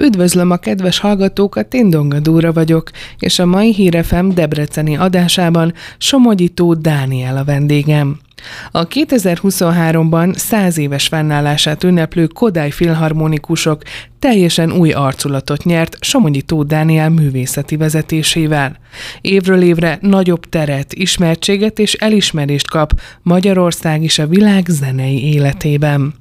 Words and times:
Üdvözlöm 0.00 0.50
a 0.50 0.56
kedves 0.56 0.98
hallgatókat, 0.98 1.74
én 1.74 1.90
Donga 1.90 2.20
Dúra 2.20 2.52
vagyok, 2.52 2.90
és 3.18 3.38
a 3.38 3.46
mai 3.46 3.74
Hírefem 3.74 4.34
Debreceni 4.34 4.96
adásában 4.96 5.72
Somogyi 5.98 6.48
Tóth 6.48 6.80
Dániel 6.80 7.36
a 7.36 7.44
vendégem. 7.44 8.18
A 8.70 8.88
2023-ban 8.88 10.36
száz 10.36 10.78
éves 10.78 11.06
fennállását 11.06 11.84
ünneplő 11.84 12.26
Kodály 12.26 12.70
filharmonikusok 12.70 13.82
teljesen 14.18 14.72
új 14.72 14.92
arculatot 14.92 15.64
nyert 15.64 15.96
Somogyi 16.00 16.42
Tóth 16.42 16.68
Dániel 16.68 17.10
művészeti 17.10 17.76
vezetésével. 17.76 18.76
Évről 19.20 19.62
évre 19.62 19.98
nagyobb 20.00 20.44
teret, 20.44 20.94
ismertséget 20.94 21.78
és 21.78 21.92
elismerést 21.94 22.70
kap 22.70 23.00
Magyarország 23.22 24.02
is 24.02 24.18
a 24.18 24.26
világ 24.26 24.66
zenei 24.68 25.32
életében. 25.32 26.14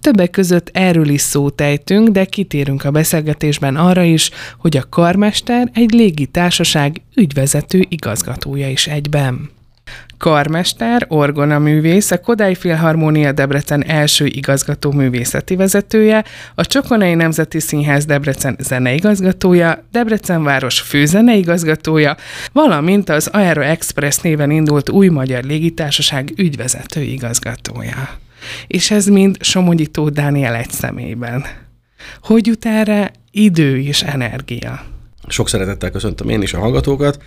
Többek 0.00 0.30
között 0.30 0.70
erről 0.72 1.08
is 1.08 1.20
szót 1.20 1.60
ejtünk, 1.60 2.08
de 2.08 2.24
kitérünk 2.24 2.84
a 2.84 2.90
beszélgetésben 2.90 3.76
arra 3.76 4.02
is, 4.02 4.30
hogy 4.58 4.76
a 4.76 4.88
karmester 4.88 5.70
egy 5.72 5.90
légitársaság 5.90 7.02
ügyvezető 7.14 7.86
igazgatója 7.88 8.68
is 8.68 8.86
egyben. 8.86 9.55
Karmester, 10.18 11.06
orgonaművész, 11.08 12.10
a 12.10 12.20
Kodály 12.20 12.54
Filharmónia 12.54 13.32
Debrecen 13.32 13.84
első 13.84 14.26
igazgató 14.26 14.92
művészeti 14.92 15.56
vezetője, 15.56 16.24
a 16.54 16.66
Csokonai 16.66 17.14
Nemzeti 17.14 17.60
Színház 17.60 18.04
Debrecen 18.04 18.56
zeneigazgatója, 18.60 19.84
Debrecen 19.92 20.42
város 20.42 20.80
főzeneigazgatója, 20.80 22.16
valamint 22.52 23.08
az 23.08 23.26
Aero 23.26 23.60
Express 23.60 24.18
néven 24.18 24.50
indult 24.50 24.90
új 24.90 25.08
magyar 25.08 25.44
légitársaság 25.44 26.32
ügyvezető 26.36 27.00
igazgatója. 27.00 28.08
És 28.66 28.90
ez 28.90 29.06
mind 29.06 29.36
Somogyi 29.40 29.86
Tóth 29.86 30.12
Dániel 30.12 30.54
egy 30.54 30.70
személyben. 30.70 31.44
Hogy 32.22 32.46
jut 32.46 32.66
erre 32.66 33.10
idő 33.30 33.80
és 33.80 34.02
energia? 34.02 34.80
Sok 35.28 35.48
szeretettel 35.48 35.90
köszöntöm 35.90 36.28
én 36.28 36.42
is 36.42 36.52
a 36.52 36.58
hallgatókat. 36.58 37.22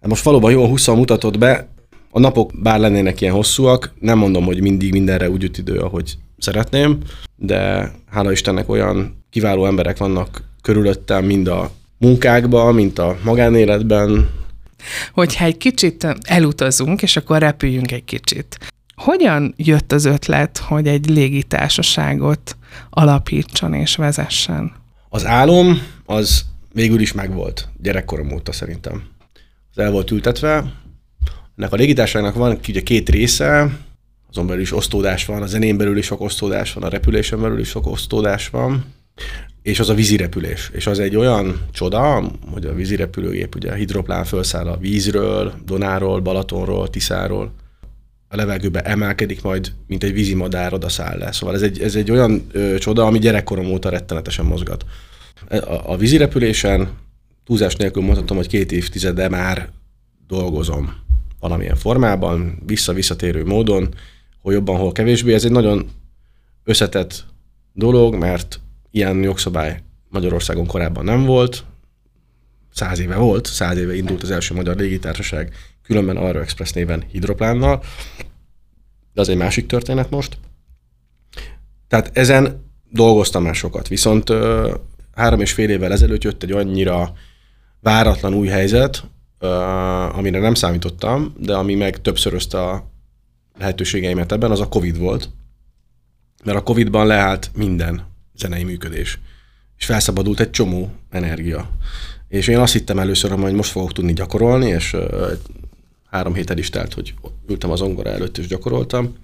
Most 0.00 0.24
valóban 0.24 0.50
jó 0.50 0.66
20 0.66 0.86
mutatott 0.86 1.38
be, 1.38 1.68
a 2.16 2.20
napok 2.20 2.50
bár 2.62 2.78
lennének 2.78 3.20
ilyen 3.20 3.34
hosszúak, 3.34 3.92
nem 4.00 4.18
mondom, 4.18 4.44
hogy 4.44 4.60
mindig 4.60 4.92
mindenre 4.92 5.30
úgy 5.30 5.42
jut 5.42 5.58
idő, 5.58 5.78
ahogy 5.78 6.14
szeretném, 6.38 6.98
de 7.36 7.92
hála 8.10 8.32
Istennek 8.32 8.68
olyan 8.68 9.24
kiváló 9.30 9.66
emberek 9.66 9.96
vannak 9.98 10.42
körülöttem, 10.62 11.24
mind 11.24 11.46
a 11.46 11.70
munkákban, 11.98 12.74
mint 12.74 12.98
a 12.98 13.16
magánéletben. 13.24 14.30
Hogyha 15.12 15.44
egy 15.44 15.56
kicsit 15.56 16.06
elutazunk, 16.22 17.02
és 17.02 17.16
akkor 17.16 17.38
repüljünk 17.38 17.92
egy 17.92 18.04
kicsit. 18.04 18.58
Hogyan 18.94 19.54
jött 19.56 19.92
az 19.92 20.04
ötlet, 20.04 20.58
hogy 20.58 20.86
egy 20.86 21.10
légitársaságot 21.10 22.56
alapítson 22.90 23.74
és 23.74 23.96
vezessen? 23.96 24.72
Az 25.08 25.26
álom 25.26 25.82
az 26.04 26.44
végül 26.72 27.00
is 27.00 27.12
megvolt, 27.12 27.68
gyerekkorom 27.82 28.32
óta 28.32 28.52
szerintem. 28.52 29.02
Az 29.70 29.78
el 29.82 29.90
volt 29.90 30.10
ültetve, 30.10 30.82
ennek 31.56 31.72
a 31.72 31.76
légitársaságnak 31.76 32.34
van 32.34 32.58
ugye 32.68 32.80
két 32.80 33.08
része, 33.08 33.78
azon 34.30 34.46
belül 34.46 34.62
is 34.62 34.72
osztódás 34.72 35.26
van, 35.26 35.42
a 35.42 35.46
zenén 35.46 35.76
belül 35.76 35.96
is 35.98 36.04
sok 36.04 36.20
osztódás 36.20 36.72
van, 36.72 36.82
a 36.84 36.88
repülésen 36.88 37.40
belül 37.40 37.58
is 37.58 37.68
sok 37.68 37.86
osztódás 37.86 38.48
van, 38.48 38.84
és 39.62 39.80
az 39.80 39.88
a 39.88 39.94
vízirepülés. 39.94 40.70
És 40.72 40.86
az 40.86 40.98
egy 40.98 41.16
olyan 41.16 41.60
csoda, 41.72 42.30
hogy 42.50 42.64
a 42.64 42.74
vízirepülőgép 42.74 43.54
ugye 43.54 43.70
a 43.70 43.74
hidroplán 43.74 44.24
felszáll 44.24 44.66
a 44.66 44.76
vízről, 44.76 45.54
Donáról, 45.64 46.20
Balatonról, 46.20 46.90
Tiszáról, 46.90 47.52
a 48.28 48.36
levegőbe 48.36 48.80
emelkedik, 48.80 49.42
majd 49.42 49.72
mint 49.86 50.04
egy 50.04 50.12
vízimadár 50.12 50.72
oda 50.72 50.88
száll 50.88 51.18
le. 51.18 51.32
Szóval 51.32 51.54
ez 51.54 51.62
egy, 51.62 51.80
ez 51.80 51.94
egy 51.94 52.10
olyan 52.10 52.46
ö, 52.52 52.78
csoda, 52.78 53.06
ami 53.06 53.18
gyerekkorom 53.18 53.66
óta 53.66 53.88
rettenetesen 53.88 54.44
mozgat. 54.44 54.84
A, 55.48 55.92
a 55.92 55.96
vízirepülésen 55.96 56.88
túlzás 57.44 57.76
nélkül 57.76 58.02
mondhatom, 58.02 58.36
hogy 58.36 58.48
két 58.48 58.72
évtizede 58.72 59.28
már 59.28 59.68
dolgozom 60.26 61.03
valamilyen 61.44 61.76
formában, 61.76 62.62
vissza-visszatérő 62.66 63.44
módon, 63.44 63.94
hol 64.40 64.52
jobban, 64.52 64.76
hol 64.76 64.92
kevésbé. 64.92 65.34
Ez 65.34 65.44
egy 65.44 65.50
nagyon 65.50 65.90
összetett 66.64 67.24
dolog, 67.72 68.14
mert 68.14 68.60
ilyen 68.90 69.22
jogszabály 69.22 69.82
Magyarországon 70.08 70.66
korábban 70.66 71.04
nem 71.04 71.24
volt. 71.24 71.64
Száz 72.72 72.98
éve 72.98 73.16
volt, 73.16 73.46
száz 73.46 73.76
éve 73.76 73.96
indult 73.96 74.22
az 74.22 74.30
első 74.30 74.54
magyar 74.54 74.76
légitársaság, 74.76 75.54
különben 75.82 76.16
Aero 76.16 76.40
Express 76.40 76.70
néven 76.70 77.04
hidroplánnal. 77.10 77.82
De 79.12 79.20
az 79.20 79.28
egy 79.28 79.36
másik 79.36 79.66
történet 79.66 80.10
most. 80.10 80.38
Tehát 81.88 82.16
ezen 82.18 82.64
dolgoztam 82.90 83.42
már 83.42 83.54
sokat, 83.54 83.88
viszont 83.88 84.32
három 85.14 85.40
és 85.40 85.52
fél 85.52 85.70
évvel 85.70 85.92
ezelőtt 85.92 86.22
jött 86.22 86.42
egy 86.42 86.52
annyira 86.52 87.12
váratlan 87.80 88.34
új 88.34 88.48
helyzet, 88.48 89.04
amire 90.12 90.38
nem 90.38 90.54
számítottam, 90.54 91.34
de 91.38 91.54
ami 91.54 91.74
meg 91.74 92.00
többszörözte 92.00 92.60
a 92.62 92.90
lehetőségeimet 93.58 94.32
ebben, 94.32 94.50
az 94.50 94.60
a 94.60 94.68
Covid 94.68 94.98
volt. 94.98 95.30
Mert 96.44 96.58
a 96.58 96.62
Covidban 96.62 97.06
leállt 97.06 97.50
minden 97.54 98.06
zenei 98.36 98.64
működés. 98.64 99.18
És 99.78 99.84
felszabadult 99.84 100.40
egy 100.40 100.50
csomó 100.50 100.90
energia. 101.10 101.70
És 102.28 102.48
én 102.48 102.58
azt 102.58 102.72
hittem 102.72 102.98
először, 102.98 103.30
hogy 103.30 103.54
most 103.54 103.70
fogok 103.70 103.92
tudni 103.92 104.12
gyakorolni, 104.12 104.68
és 104.68 104.96
három 106.10 106.34
héted 106.34 106.58
is 106.58 106.70
telt, 106.70 106.94
hogy 106.94 107.14
ültem 107.48 107.70
az 107.70 107.80
ongora 107.80 108.10
előtt 108.10 108.38
és 108.38 108.46
gyakoroltam. 108.46 109.16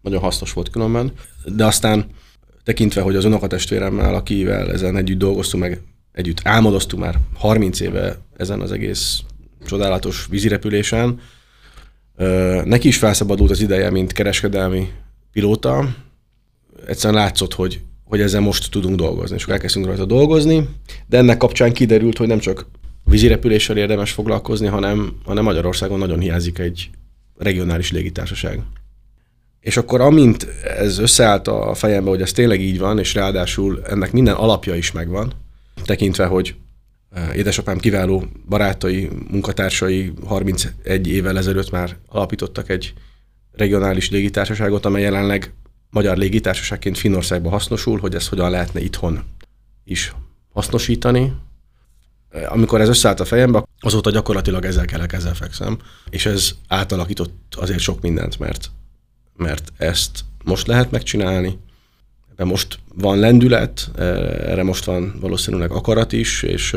Nagyon 0.00 0.20
hasznos 0.20 0.52
volt 0.52 0.70
különben. 0.70 1.12
De 1.44 1.64
aztán 1.64 2.06
tekintve, 2.62 3.00
hogy 3.00 3.16
az 3.16 3.24
unokatestvéremmel, 3.24 4.14
akivel 4.14 4.72
ezen 4.72 4.96
együtt 4.96 5.18
dolgoztunk, 5.18 5.62
meg 5.62 5.80
együtt 6.12 6.40
álmodoztunk 6.44 7.02
már 7.02 7.18
30 7.34 7.80
éve 7.80 8.18
ezen 8.36 8.60
az 8.60 8.72
egész 8.72 9.20
csodálatos 9.66 10.26
vízirepülésen. 10.30 11.20
Neki 12.64 12.88
is 12.88 12.96
felszabadult 12.96 13.50
az 13.50 13.60
ideje, 13.60 13.90
mint 13.90 14.12
kereskedelmi 14.12 14.88
pilóta. 15.32 15.94
Egyszerűen 16.86 17.20
látszott, 17.20 17.54
hogy, 17.54 17.80
hogy 18.04 18.20
ezzel 18.20 18.40
most 18.40 18.70
tudunk 18.70 18.96
dolgozni, 18.96 19.36
és 19.36 19.46
elkezdtünk 19.46 19.86
rajta 19.86 20.04
dolgozni, 20.04 20.68
de 21.06 21.18
ennek 21.18 21.36
kapcsán 21.36 21.72
kiderült, 21.72 22.18
hogy 22.18 22.26
nem 22.26 22.38
csak 22.38 22.66
vízirepüléssel 23.04 23.76
érdemes 23.76 24.12
foglalkozni, 24.12 24.66
hanem, 24.66 25.16
hanem 25.24 25.44
Magyarországon 25.44 25.98
nagyon 25.98 26.18
hiányzik 26.18 26.58
egy 26.58 26.90
regionális 27.38 27.92
légitársaság. 27.92 28.62
És 29.60 29.76
akkor 29.76 30.00
amint 30.00 30.46
ez 30.78 30.98
összeállt 30.98 31.48
a 31.48 31.74
fejembe, 31.74 32.10
hogy 32.10 32.22
ez 32.22 32.32
tényleg 32.32 32.60
így 32.60 32.78
van, 32.78 32.98
és 32.98 33.14
ráadásul 33.14 33.82
ennek 33.86 34.12
minden 34.12 34.34
alapja 34.34 34.74
is 34.74 34.92
megvan, 34.92 35.32
tekintve, 35.84 36.26
hogy 36.26 36.54
Édesapám 37.34 37.78
kiváló 37.78 38.24
barátai, 38.48 39.10
munkatársai 39.30 40.12
31 40.26 41.08
évvel 41.08 41.38
ezelőtt 41.38 41.70
már 41.70 41.96
alapítottak 42.06 42.68
egy 42.68 42.94
regionális 43.52 44.10
légitársaságot, 44.10 44.84
amely 44.84 45.02
jelenleg 45.02 45.52
magyar 45.90 46.16
légitársaságként 46.16 46.98
Finnországban 46.98 47.52
hasznosul, 47.52 47.98
hogy 47.98 48.14
ezt 48.14 48.28
hogyan 48.28 48.50
lehetne 48.50 48.80
itthon 48.80 49.22
is 49.84 50.14
hasznosítani. 50.52 51.32
Amikor 52.48 52.80
ez 52.80 52.88
összeállt 52.88 53.20
a 53.20 53.24
fejembe, 53.24 53.64
azóta 53.80 54.10
gyakorlatilag 54.10 54.64
ezzel 54.64 54.84
kellek, 54.84 55.12
ezzel 55.12 55.34
fekszem, 55.34 55.78
és 56.10 56.26
ez 56.26 56.50
átalakított 56.68 57.54
azért 57.54 57.78
sok 57.78 58.00
mindent, 58.00 58.38
mert, 58.38 58.70
mert 59.36 59.72
ezt 59.76 60.24
most 60.44 60.66
lehet 60.66 60.90
megcsinálni, 60.90 61.58
de 62.36 62.44
most 62.44 62.78
van 62.94 63.18
lendület, 63.18 63.90
e, 63.96 64.02
erre 64.02 64.62
most 64.62 64.84
van 64.84 65.14
valószínűleg 65.20 65.70
akarat 65.70 66.12
is, 66.12 66.42
és 66.42 66.76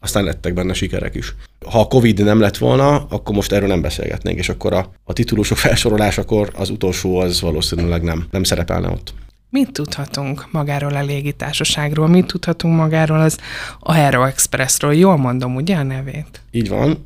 aztán 0.00 0.24
lettek 0.24 0.54
benne 0.54 0.72
sikerek 0.72 1.14
is. 1.14 1.34
Ha 1.66 1.80
a 1.80 1.86
Covid 1.86 2.24
nem 2.24 2.40
lett 2.40 2.56
volna, 2.56 3.04
akkor 3.04 3.34
most 3.34 3.52
erről 3.52 3.68
nem 3.68 3.80
beszélgetnénk, 3.80 4.38
és 4.38 4.48
akkor 4.48 4.72
a, 4.72 4.90
a 5.04 5.12
titulusok 5.12 5.56
felsorolásakor 5.58 6.50
az 6.54 6.70
utolsó 6.70 7.16
az 7.16 7.40
valószínűleg 7.40 8.02
nem, 8.02 8.26
nem 8.30 8.42
szerepelne 8.42 8.88
ott. 8.88 9.14
Mit 9.50 9.72
tudhatunk 9.72 10.46
magáról 10.50 10.94
a 10.94 11.02
légitársaságról? 11.02 12.08
Mit 12.08 12.26
tudhatunk 12.26 12.76
magáról 12.76 13.20
az 13.20 13.38
Aero 13.80 14.24
Expressről? 14.24 14.92
Jól 14.92 15.16
mondom, 15.16 15.54
ugye 15.54 15.76
a 15.76 15.82
nevét? 15.82 16.40
Így 16.50 16.68
van. 16.68 17.04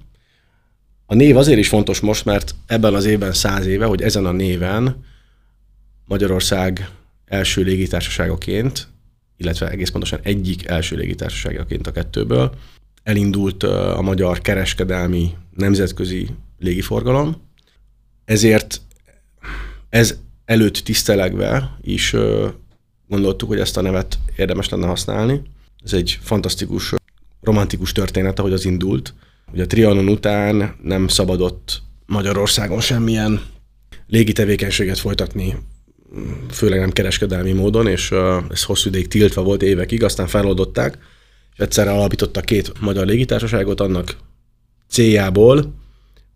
A 1.06 1.14
név 1.14 1.36
azért 1.36 1.58
is 1.58 1.68
fontos 1.68 2.00
most, 2.00 2.24
mert 2.24 2.54
ebben 2.66 2.94
az 2.94 3.04
évben 3.04 3.32
száz 3.32 3.66
éve, 3.66 3.84
hogy 3.84 4.02
ezen 4.02 4.26
a 4.26 4.32
néven 4.32 5.04
Magyarország 6.04 6.88
első 7.30 7.62
légitársaságaként, 7.62 8.88
illetve 9.36 9.68
egész 9.68 9.90
pontosan 9.90 10.20
egyik 10.22 10.66
első 10.68 10.96
légitársaságaként 10.96 11.86
a 11.86 11.92
kettőből 11.92 12.54
elindult 13.02 13.62
a 13.62 14.00
magyar 14.02 14.40
kereskedelmi 14.40 15.30
nemzetközi 15.56 16.28
légiforgalom. 16.58 17.36
Ezért 18.24 18.80
ez 19.88 20.18
előtt 20.44 20.74
tisztelegve 20.74 21.76
is 21.80 22.14
gondoltuk, 23.08 23.48
hogy 23.48 23.58
ezt 23.58 23.76
a 23.76 23.80
nevet 23.80 24.18
érdemes 24.36 24.68
lenne 24.68 24.86
használni. 24.86 25.42
Ez 25.84 25.92
egy 25.92 26.18
fantasztikus, 26.22 26.94
romantikus 27.40 27.92
történet, 27.92 28.38
ahogy 28.38 28.52
az 28.52 28.64
indult. 28.64 29.14
Ugye 29.52 29.62
a 29.62 29.66
Trianon 29.66 30.08
után 30.08 30.76
nem 30.82 31.08
szabadott 31.08 31.82
Magyarországon 32.06 32.80
semmilyen 32.80 33.40
légitevékenységet 34.06 34.98
folytatni 34.98 35.56
főleg 36.50 36.78
nem 36.78 36.90
kereskedelmi 36.90 37.52
módon, 37.52 37.86
és 37.86 38.10
ez 38.50 38.62
hosszú 38.64 38.88
ideig 38.88 39.08
tiltva 39.08 39.42
volt 39.42 39.62
évekig, 39.62 40.02
aztán 40.02 40.26
feloldották, 40.26 40.98
és 41.52 41.58
egyszerre 41.58 41.90
alapítottak 41.90 42.44
két 42.44 42.72
magyar 42.80 43.06
légitársaságot 43.06 43.80
annak 43.80 44.16
céljából, 44.88 45.74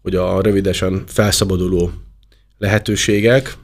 hogy 0.02 0.14
a 0.14 0.40
rövidesen 0.40 1.04
felszabaduló 1.06 1.92
lehetőségek 2.58 3.56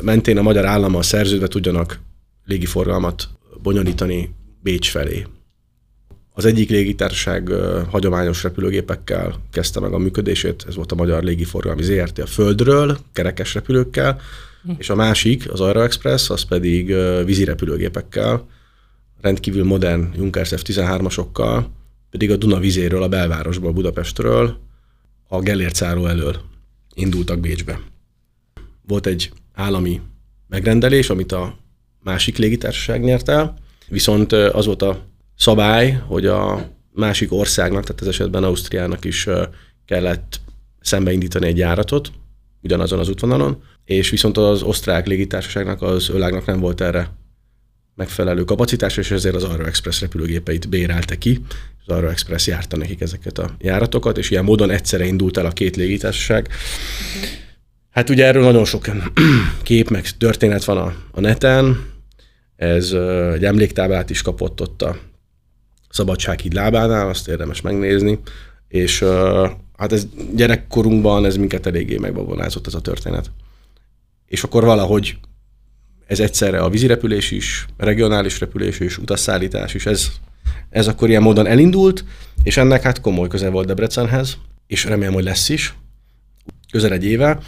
mentén 0.00 0.38
a 0.38 0.42
magyar 0.42 0.66
állammal 0.66 1.02
szerződve 1.02 1.46
tudjanak 1.46 2.00
légiforgalmat 2.44 3.28
bonyolítani 3.62 4.34
Bécs 4.62 4.90
felé. 4.90 5.26
Az 6.32 6.44
egyik 6.44 6.70
légitársaság 6.70 7.48
hagyományos 7.90 8.42
repülőgépekkel 8.42 9.34
kezdte 9.52 9.80
meg 9.80 9.92
a 9.92 9.98
működését, 9.98 10.64
ez 10.68 10.74
volt 10.74 10.92
a 10.92 10.94
Magyar 10.94 11.22
Légiforgalmi 11.22 11.82
ZRT 11.82 12.18
a 12.18 12.26
Földről, 12.26 12.98
kerekes 13.12 13.54
repülőkkel. 13.54 14.20
És 14.78 14.90
a 14.90 14.94
másik, 14.94 15.52
az 15.52 15.60
Aero 15.60 15.82
Express, 15.82 16.30
az 16.30 16.42
pedig 16.42 16.94
vízi 17.24 17.44
repülőgépekkel, 17.44 18.46
rendkívül 19.20 19.64
modern 19.64 20.12
Junkers 20.16 20.52
F-13-asokkal, 20.56 21.64
pedig 22.10 22.30
a 22.30 22.36
Duna 22.36 22.58
vizéről, 22.58 23.02
a 23.02 23.08
belvárosból, 23.08 23.72
Budapestről, 23.72 24.58
a 25.28 25.40
Gellért 25.40 25.82
elől 25.82 26.40
indultak 26.94 27.40
Bécsbe. 27.40 27.80
Volt 28.86 29.06
egy 29.06 29.32
állami 29.54 30.00
megrendelés, 30.48 31.10
amit 31.10 31.32
a 31.32 31.58
másik 32.02 32.36
légitársaság 32.36 33.00
nyert 33.00 33.28
el, 33.28 33.58
viszont 33.88 34.32
az 34.32 34.66
volt 34.66 34.82
a 34.82 35.06
szabály, 35.36 36.02
hogy 36.06 36.26
a 36.26 36.70
másik 36.92 37.32
országnak, 37.32 37.82
tehát 37.82 38.00
ez 38.00 38.08
esetben 38.08 38.44
Ausztriának 38.44 39.04
is 39.04 39.28
kellett 39.84 40.40
szembeindítani 40.80 41.46
egy 41.46 41.58
járatot, 41.58 42.12
ugyanazon 42.62 42.98
az 42.98 43.08
útvonalon, 43.08 43.62
és 43.84 44.10
viszont 44.10 44.36
az 44.36 44.62
osztrák 44.62 45.06
légitársaságnak, 45.06 45.82
az 45.82 46.08
ölágnak 46.08 46.44
nem 46.44 46.60
volt 46.60 46.80
erre 46.80 47.10
megfelelő 47.94 48.44
kapacitás, 48.44 48.96
és 48.96 49.10
ezért 49.10 49.34
az 49.34 49.44
Aero 49.44 49.64
Express 49.64 50.00
repülőgépeit 50.00 50.68
bérelte 50.68 51.18
ki, 51.18 51.40
az 51.86 51.94
Aero 51.94 52.08
Express 52.08 52.46
járta 52.46 52.76
nekik 52.76 53.00
ezeket 53.00 53.38
a 53.38 53.50
járatokat, 53.58 54.18
és 54.18 54.30
ilyen 54.30 54.44
módon 54.44 54.70
egyszerre 54.70 55.04
indult 55.04 55.36
el 55.36 55.46
a 55.46 55.50
két 55.50 55.76
légitársaság. 55.76 56.48
Hát 57.90 58.10
ugye 58.10 58.24
erről 58.24 58.42
nagyon 58.42 58.64
sok 58.64 58.86
kép, 59.62 59.88
meg 59.88 60.08
történet 60.08 60.64
van 60.64 60.76
a, 60.76 60.94
a 61.10 61.20
neten, 61.20 61.86
ez 62.56 62.92
egy 63.34 63.44
emléktáblát 63.44 64.10
is 64.10 64.22
kapott 64.22 64.60
ott 64.60 64.82
a 64.82 64.96
Szabadsághíd 65.88 66.52
lábánál, 66.52 67.08
azt 67.08 67.28
érdemes 67.28 67.60
megnézni, 67.60 68.18
és 68.68 69.04
hát 69.78 69.92
ez 69.92 70.06
gyerekkorunkban 70.34 71.24
ez 71.24 71.36
minket 71.36 71.66
eléggé 71.66 71.96
megbabonázott 71.96 72.66
ez 72.66 72.74
a 72.74 72.80
történet. 72.80 73.30
És 74.26 74.42
akkor 74.42 74.64
valahogy 74.64 75.18
ez 76.06 76.20
egyszerre 76.20 76.58
a 76.58 76.68
vízirepülés 76.68 77.30
is, 77.30 77.66
regionális 77.76 78.40
repülés 78.40 78.80
is, 78.80 78.98
utasszállítás 78.98 79.74
is, 79.74 79.86
ez, 79.86 80.08
ez 80.70 80.86
akkor 80.88 81.08
ilyen 81.08 81.22
módon 81.22 81.46
elindult, 81.46 82.04
és 82.42 82.56
ennek 82.56 82.82
hát 82.82 83.00
komoly 83.00 83.28
köze 83.28 83.48
volt 83.48 83.66
Debrecenhez, 83.66 84.36
és 84.66 84.84
remélem, 84.84 85.12
hogy 85.12 85.24
lesz 85.24 85.48
is. 85.48 85.74
Közel 86.70 86.92
egy 86.92 87.04
éve 87.04 87.40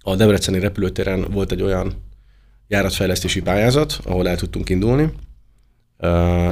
a 0.00 0.16
Debreceni 0.16 0.58
repülőtéren 0.58 1.26
volt 1.30 1.52
egy 1.52 1.62
olyan 1.62 1.92
járatfejlesztési 2.68 3.42
pályázat, 3.42 4.00
ahol 4.04 4.28
el 4.28 4.36
tudtunk 4.36 4.68
indulni, 4.68 5.12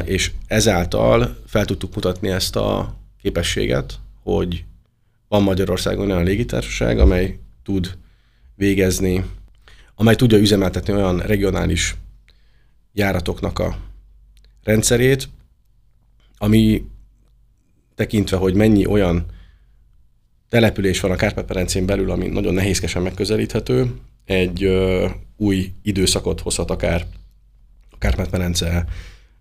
és 0.04 0.32
ezáltal 0.46 1.36
fel 1.46 1.64
tudtuk 1.64 1.94
mutatni 1.94 2.28
ezt 2.28 2.56
a 2.56 2.94
képességet, 3.22 3.98
hogy 4.22 4.64
van 5.28 5.42
Magyarországon 5.42 6.10
olyan 6.10 6.24
légitársaság, 6.24 6.98
amely 6.98 7.38
tud 7.62 7.98
végezni, 8.54 9.24
amely 9.94 10.14
tudja 10.14 10.38
üzemeltetni 10.38 10.92
olyan 10.92 11.18
regionális 11.18 11.96
járatoknak 12.92 13.58
a 13.58 13.76
rendszerét, 14.62 15.28
ami 16.38 16.86
tekintve, 17.94 18.36
hogy 18.36 18.54
mennyi 18.54 18.86
olyan 18.86 19.26
település 20.48 21.00
van 21.00 21.10
a 21.10 21.16
Kárpát-Perencén 21.16 21.86
belül, 21.86 22.10
ami 22.10 22.26
nagyon 22.26 22.54
nehézkesen 22.54 23.02
megközelíthető, 23.02 23.94
egy 24.24 24.64
ö, 24.64 25.08
új 25.36 25.72
időszakot 25.82 26.40
hozhat 26.40 26.70
akár 26.70 27.06
a 27.90 27.98
Kárpát-Perence 27.98 28.86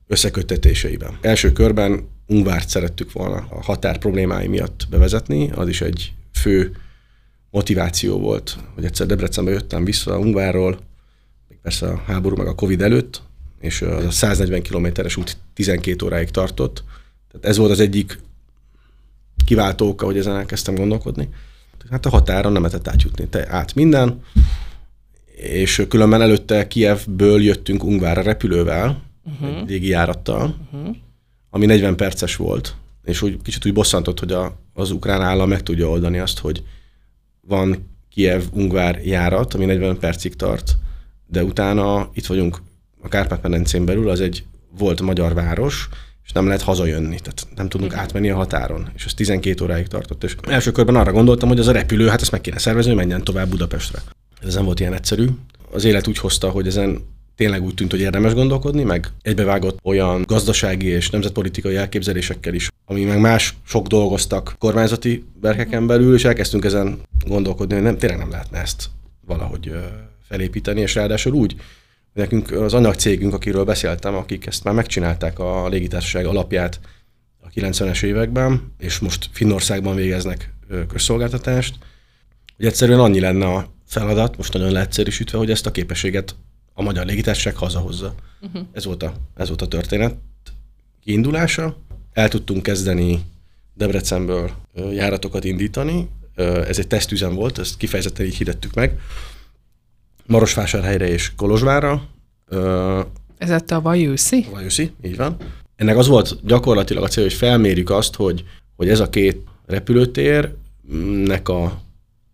összeköttetéseiben. 0.07 1.18
Első 1.21 1.51
körben 1.51 2.07
Ungvárt 2.27 2.69
szerettük 2.69 3.12
volna 3.12 3.48
a 3.50 3.63
határ 3.63 3.98
problémái 3.98 4.48
miatt 4.48 4.88
bevezetni, 4.89 5.51
az 5.51 5.68
is 5.68 5.81
egy 5.81 6.13
fő 6.33 6.75
motiváció 7.50 8.19
volt, 8.19 8.57
hogy 8.75 8.86
egyszer 8.86 9.06
Debrecenbe 9.06 9.51
jöttem 9.51 9.83
vissza 9.83 10.19
Ungvárról, 10.19 10.80
még 11.50 11.57
persze 11.62 11.88
a 11.88 12.01
háború 12.06 12.36
meg 12.36 12.48
a 12.48 12.56
Covid 12.56 12.81
előtt, 12.81 13.21
és 13.59 13.81
az 13.81 14.06
a 14.06 14.12
140 14.12 14.62
kilométeres 14.62 15.15
út 15.15 15.38
12 15.54 16.06
óráig 16.06 16.30
tartott. 16.30 16.83
Tehát 17.31 17.45
ez 17.45 17.57
volt 17.57 17.71
az 17.71 17.80
egyik 17.80 18.19
kiváltó 19.45 19.88
oka, 19.88 20.06
hogy 20.06 20.18
ezen 20.18 20.36
elkezdtem 20.36 20.75
gondolkodni. 20.75 21.30
Hát 21.89 22.06
a 22.06 22.09
határon 22.09 22.51
nem 22.51 22.62
lehetett 22.62 22.88
átjutni, 22.88 23.27
te 23.27 23.48
át 23.50 23.75
minden, 23.75 24.24
és 25.36 25.86
különben 25.89 26.21
előtte 26.21 26.68
Kievből 26.68 27.42
jöttünk 27.42 27.83
Ungvárra 27.83 28.21
repülővel, 28.21 29.01
uh-huh. 29.31 29.57
egy 29.57 29.68
régi 29.68 29.88
járattal, 29.88 30.56
uh-huh. 30.71 30.95
ami 31.50 31.65
40 31.65 31.95
perces 31.95 32.35
volt, 32.35 32.75
és 33.03 33.21
úgy 33.21 33.41
kicsit 33.41 33.65
úgy 33.65 33.74
bosszantott, 33.74 34.19
hogy 34.19 34.31
a, 34.31 34.59
az 34.74 34.91
ukrán 34.91 35.21
állam 35.21 35.50
meg 35.50 35.63
tudja 35.63 35.89
oldani 35.89 36.19
azt, 36.19 36.39
hogy 36.39 36.63
van 37.41 37.95
Kiev-Ungvár 38.09 39.06
járat, 39.06 39.53
ami 39.53 39.65
40 39.65 40.00
percig 40.00 40.35
tart, 40.35 40.77
de 41.25 41.44
utána 41.44 42.09
itt 42.13 42.25
vagyunk 42.25 42.62
a 43.01 43.07
Kárpát-medencén 43.07 43.85
belül, 43.85 44.09
az 44.09 44.21
egy 44.21 44.45
volt 44.77 45.01
magyar 45.01 45.33
város, 45.33 45.89
és 46.23 46.31
nem 46.31 46.45
lehet 46.45 46.62
hazajönni, 46.62 47.19
tehát 47.19 47.47
nem 47.56 47.69
tudunk 47.69 47.91
Igen. 47.91 48.03
átmenni 48.03 48.30
a 48.30 48.35
határon, 48.35 48.89
és 48.95 49.06
ez 49.06 49.13
12 49.13 49.63
óráig 49.63 49.88
tartott. 49.88 50.23
És 50.23 50.35
első 50.47 50.71
körben 50.71 50.95
arra 50.95 51.12
gondoltam, 51.12 51.50
hogy 51.50 51.59
az 51.59 51.68
a 51.68 51.71
repülő, 51.71 52.07
hát 52.07 52.21
ezt 52.21 52.31
meg 52.31 52.41
kéne 52.41 52.57
szervezni, 52.57 52.89
hogy 52.89 53.00
menjen 53.00 53.23
tovább 53.23 53.50
Budapestre. 53.50 54.01
Ez 54.41 54.53
nem 54.53 54.65
volt 54.65 54.80
ilyen 54.80 54.94
egyszerű. 54.94 55.27
Az 55.71 55.83
élet 55.83 56.07
úgy 56.07 56.18
hozta, 56.18 56.50
hogy 56.50 56.68
ezen 56.68 57.01
tényleg 57.38 57.63
úgy 57.63 57.74
tűnt, 57.74 57.92
hogy 57.92 58.00
érdemes 58.00 58.34
gondolkodni, 58.34 58.84
meg 58.84 59.07
egybevágott 59.22 59.80
olyan 59.84 60.24
gazdasági 60.25 60.88
és 60.88 61.10
nemzetpolitikai 61.10 61.75
elképzelésekkel 61.75 62.54
is, 62.54 62.69
ami 62.86 63.04
meg 63.04 63.19
más 63.19 63.56
sok 63.66 63.88
dolgoztak 63.88 64.56
kormányzati 64.57 65.24
berkeken 65.39 65.88
belül, 65.88 66.16
és 66.16 66.25
elkezdtünk 66.25 66.66
ezen 66.66 67.00
gondolkodni, 67.28 67.74
hogy 67.74 67.84
nem, 67.84 67.98
tényleg 67.98 68.19
nem 68.19 68.30
lehetne 68.30 68.60
ezt 68.60 68.89
valahogy 69.25 69.72
felépíteni, 70.28 70.81
és 70.81 70.95
ráadásul 70.95 71.34
úgy, 71.34 71.56
hogy 72.13 72.22
nekünk 72.22 72.51
az 72.51 72.74
anyagcégünk, 72.74 73.34
akiről 73.34 73.63
beszéltem, 73.63 74.16
akik 74.16 74.45
ezt 74.45 74.63
már 74.63 74.74
megcsinálták 74.74 75.40
a 75.40 75.68
légitársaság 75.68 76.25
alapját 76.25 76.80
a 77.42 77.50
90-es 77.50 78.04
években, 78.04 78.73
és 78.80 79.00
most 79.00 79.30
Finnországban 79.31 79.95
végeznek 79.95 80.54
közszolgáltatást, 80.88 81.76
hogy 82.57 82.66
egyszerűen 82.66 83.00
annyi 83.00 83.19
lenne 83.19 83.45
a 83.45 83.73
feladat, 83.85 84.38
most 84.38 84.54
nagyon 84.54 84.71
leegyszerűsítve, 84.71 85.38
hogy 85.38 85.52
ezt 85.52 85.66
a 85.66 85.71
képességet 85.71 86.35
a 86.78 86.81
magyar 86.84 87.06
légitársaság 87.06 87.56
hazahozza. 87.56 88.16
Uh-huh. 88.42 88.62
Ez, 88.72 88.86
volt 88.86 89.04
a, 89.04 89.14
ez 89.36 89.48
volt 89.48 89.62
a 89.62 89.68
történet 89.68 90.16
kiindulása. 91.04 91.78
El 92.14 92.30
tudtunk 92.30 92.64
kezdeni 92.64 93.22
Debrecenből 93.74 94.52
járatokat 94.92 95.44
indítani. 95.44 96.10
Ez 96.36 96.80
egy 96.80 96.88
tesztüzem 96.88 97.34
volt, 97.34 97.57
ezt 97.57 97.78
kifejezetten 97.78 98.26
így 98.26 98.36
hirdettük 98.36 98.74
meg. 98.74 99.00
Marosvásárhelyre 100.26 101.07
és 101.07 101.31
Kolozsvárra. 101.36 102.07
Ez 103.38 103.50
a 103.50 103.60
tavaly 103.60 104.06
őszi? 104.06 104.42
Tavaly 104.42 104.64
őszi, 104.64 104.92
így 105.04 105.16
van. 105.16 105.38
Ennek 105.76 105.98
az 105.98 106.07
volt 106.07 106.46
gyakorlatilag 106.46 107.04
a 107.04 107.07
cél, 107.07 107.24
hogy 107.24 107.34
felmérjük 107.34 107.90
azt, 107.90 108.16
hogy, 108.16 108.44
hogy 108.76 108.90
ez 108.90 109.00
a 109.00 109.10
két 109.10 109.42
repülőtérnek 109.66 111.50
a 111.50 111.81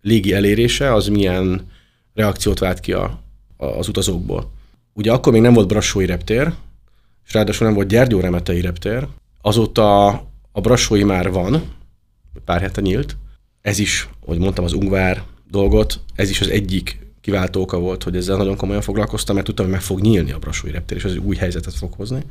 légi 0.01 0.33
elérése 0.33 0.93
az 0.93 1.07
milyen 1.07 1.71
reakciót 2.13 2.59
vált 2.59 2.79
ki 2.79 2.93
a, 2.93 3.22
az 3.77 3.87
utazókból. 3.87 4.51
Ugye 4.93 5.11
akkor 5.11 5.31
még 5.31 5.41
nem 5.41 5.53
volt 5.53 5.67
Brassói 5.67 6.05
reptér, 6.05 6.53
és 7.25 7.33
ráadásul 7.33 7.65
nem 7.65 7.75
volt 7.75 7.87
Gyergyó 7.87 8.19
Remetei 8.19 8.61
reptér. 8.61 9.07
Azóta 9.41 10.07
a 10.51 10.61
Brassói 10.61 11.03
már 11.03 11.31
van, 11.31 11.63
pár 12.45 12.61
hete 12.61 12.81
nyílt. 12.81 13.17
Ez 13.61 13.79
is, 13.79 14.09
hogy 14.25 14.37
mondtam, 14.37 14.63
az 14.63 14.73
Ungvár 14.73 15.23
dolgot, 15.49 15.99
ez 16.15 16.29
is 16.29 16.41
az 16.41 16.49
egyik 16.49 16.99
kiváltó 17.21 17.61
oka 17.61 17.79
volt, 17.79 18.03
hogy 18.03 18.15
ezzel 18.15 18.37
nagyon 18.37 18.55
komolyan 18.55 18.81
foglalkoztam, 18.81 19.35
mert 19.35 19.47
tudtam, 19.47 19.65
hogy 19.65 19.73
meg 19.73 19.83
fog 19.83 19.99
nyílni 19.99 20.31
a 20.31 20.39
Brassói 20.39 20.71
reptér, 20.71 20.97
és 20.97 21.03
az 21.03 21.17
új 21.17 21.35
helyzetet 21.35 21.73
fog 21.73 21.93
hozni. 21.93 22.23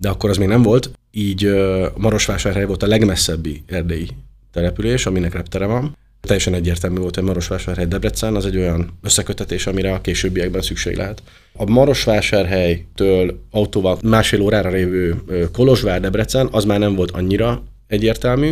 De 0.00 0.08
akkor 0.08 0.30
az 0.30 0.36
még 0.36 0.48
nem 0.48 0.62
volt, 0.62 0.90
így 1.10 1.50
Marosvásárhely 1.96 2.64
volt 2.64 2.82
a 2.82 2.86
legmesszebbi 2.86 3.62
erdélyi 3.66 4.08
település, 4.52 5.06
aminek 5.06 5.32
reptere 5.32 5.66
van, 5.66 5.96
Teljesen 6.28 6.54
egyértelmű 6.54 6.98
volt, 7.00 7.14
hogy 7.14 7.24
Marosvásárhely 7.24 7.86
Debrecen 7.86 8.34
az 8.34 8.46
egy 8.46 8.56
olyan 8.56 8.98
összekötetés, 9.02 9.66
amire 9.66 9.92
a 9.92 10.00
későbbiekben 10.00 10.62
szükség 10.62 10.96
lehet. 10.96 11.22
A 11.52 11.70
Marosvásárhelytől 11.70 13.40
autóval 13.50 13.98
másfél 14.02 14.40
órára 14.40 14.70
lévő 14.70 15.22
Kolozsvár 15.52 16.00
Debrecen 16.00 16.48
az 16.50 16.64
már 16.64 16.78
nem 16.78 16.94
volt 16.94 17.10
annyira 17.10 17.62
egyértelmű. 17.86 18.50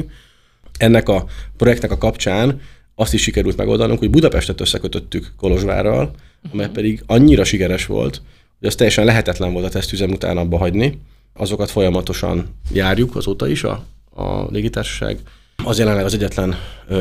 Ennek 0.79 1.09
a 1.09 1.27
projektnek 1.57 1.91
a 1.91 1.99
kapcsán 1.99 2.61
azt 2.95 3.15
is 3.15 3.23
sikerült 3.23 3.57
megoldanunk, 3.57 3.99
hogy 3.99 4.11
Budapestet 4.11 4.61
összekötöttük 4.61 5.33
Kolozsvárral, 5.37 6.11
amely 6.53 6.69
pedig 6.69 7.03
annyira 7.07 7.45
sikeres 7.45 7.87
volt, 7.87 8.23
hogy 8.59 8.69
az 8.69 8.75
teljesen 8.75 9.05
lehetetlen 9.05 9.53
volt 9.53 9.65
a 9.65 9.69
tesztüzem 9.69 10.11
után 10.11 10.37
abba 10.37 10.59
hagyni. 10.59 10.99
Azokat 11.35 11.71
folyamatosan 11.71 12.55
járjuk 12.73 13.17
azóta 13.17 13.49
is 13.49 13.65
a, 13.65 13.85
a 14.15 14.47
légitársaság. 14.51 15.19
Az 15.65 15.79
jelenleg 15.79 16.05
az 16.05 16.15
egyetlen 16.15 16.55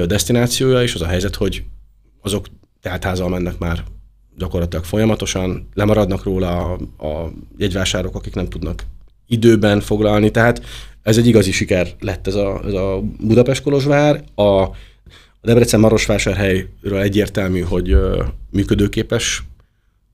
destinációja, 0.06 0.82
és 0.82 0.94
az 0.94 1.02
a 1.02 1.08
helyzet, 1.08 1.36
hogy 1.36 1.64
azok 2.22 2.46
teltházal 2.82 3.30
mennek 3.30 3.58
már 3.58 3.84
gyakorlatilag 4.38 4.86
folyamatosan, 4.86 5.70
lemaradnak 5.74 6.24
róla 6.24 6.78
a, 6.98 7.06
a 7.08 7.32
jegyvásárok, 7.58 8.16
akik 8.16 8.36
nem 8.36 8.50
tudnak 8.50 8.84
időben 9.28 9.80
foglalni, 9.80 10.32
tehát 10.32 10.62
ez 11.02 11.18
egy 11.18 11.28
igazi 11.28 11.52
siker 11.52 11.88
lett 12.00 12.28
ez 12.28 12.36
a, 12.36 12.62
ez 12.66 12.74
a 12.74 13.02
Budapest-Kolozsvár. 13.20 14.24
A, 14.36 14.42
a 14.42 14.72
Debrecen-Marosvásárhelyről 15.42 17.00
egyértelmű, 17.00 17.60
hogy 17.60 17.92
ö, 17.92 18.24
működőképes 18.52 19.44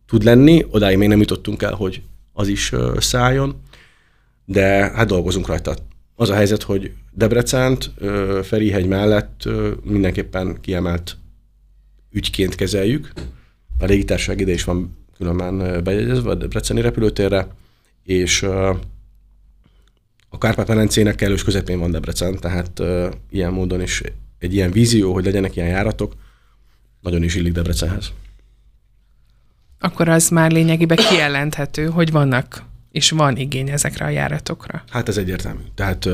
tud 0.08 0.24
lenni, 0.24 0.66
odáig 0.70 0.98
még 0.98 1.08
nem 1.08 1.20
jutottunk 1.20 1.62
el, 1.62 1.74
hogy 1.74 2.02
az 2.34 2.48
is 2.48 2.72
ö, 2.72 2.96
szálljon, 3.00 3.62
de 4.46 4.68
hát 4.68 5.08
dolgozunk 5.08 5.48
rajta. 5.48 5.76
Az 6.22 6.30
a 6.30 6.36
helyzet, 6.36 6.64
hogy 6.64 6.94
Debrecent 7.12 7.92
Ferihegy 8.44 8.88
mellett 8.88 9.50
mindenképpen 9.84 10.58
kiemelt 10.62 11.18
ügyként 12.12 12.56
kezeljük. 12.56 13.12
A 13.80 13.86
légitársaság 13.86 14.40
ide 14.40 14.52
is 14.52 14.64
van 14.64 14.98
különben 15.18 15.84
bejegyezve 15.84 16.30
a 16.30 16.36
Debreceni 16.36 16.82
repülőtérre, 16.82 17.48
és 18.04 18.44
a 20.30 20.38
Kárpát-medencének 20.40 21.16
kellős 21.16 21.44
közepén 21.44 21.80
van 21.80 21.92
Debrecen, 21.92 22.36
tehát 22.40 22.82
ilyen 23.30 23.54
módon 23.54 23.82
is 23.82 24.02
egy 24.40 24.54
ilyen 24.54 24.72
vízió, 24.72 25.14
hogy 25.14 25.26
legyenek 25.26 25.56
ilyen 25.56 25.68
járatok, 25.68 26.14
nagyon 27.00 27.24
is 27.24 27.36
illik 27.36 27.54
Debrecenhez. 27.54 28.12
Akkor 29.80 30.10
az 30.10 30.30
már 30.30 30.52
lényegében 30.52 30.98
kijelenthető, 30.98 31.86
hogy 31.86 32.12
vannak 32.12 32.70
és 32.92 33.10
van 33.10 33.38
igény 33.38 33.70
ezekre 33.70 34.06
a 34.06 34.10
járatokra. 34.10 34.84
Hát 34.90 35.08
ez 35.08 35.18
egyértelmű. 35.18 35.62
Tehát 35.76 36.06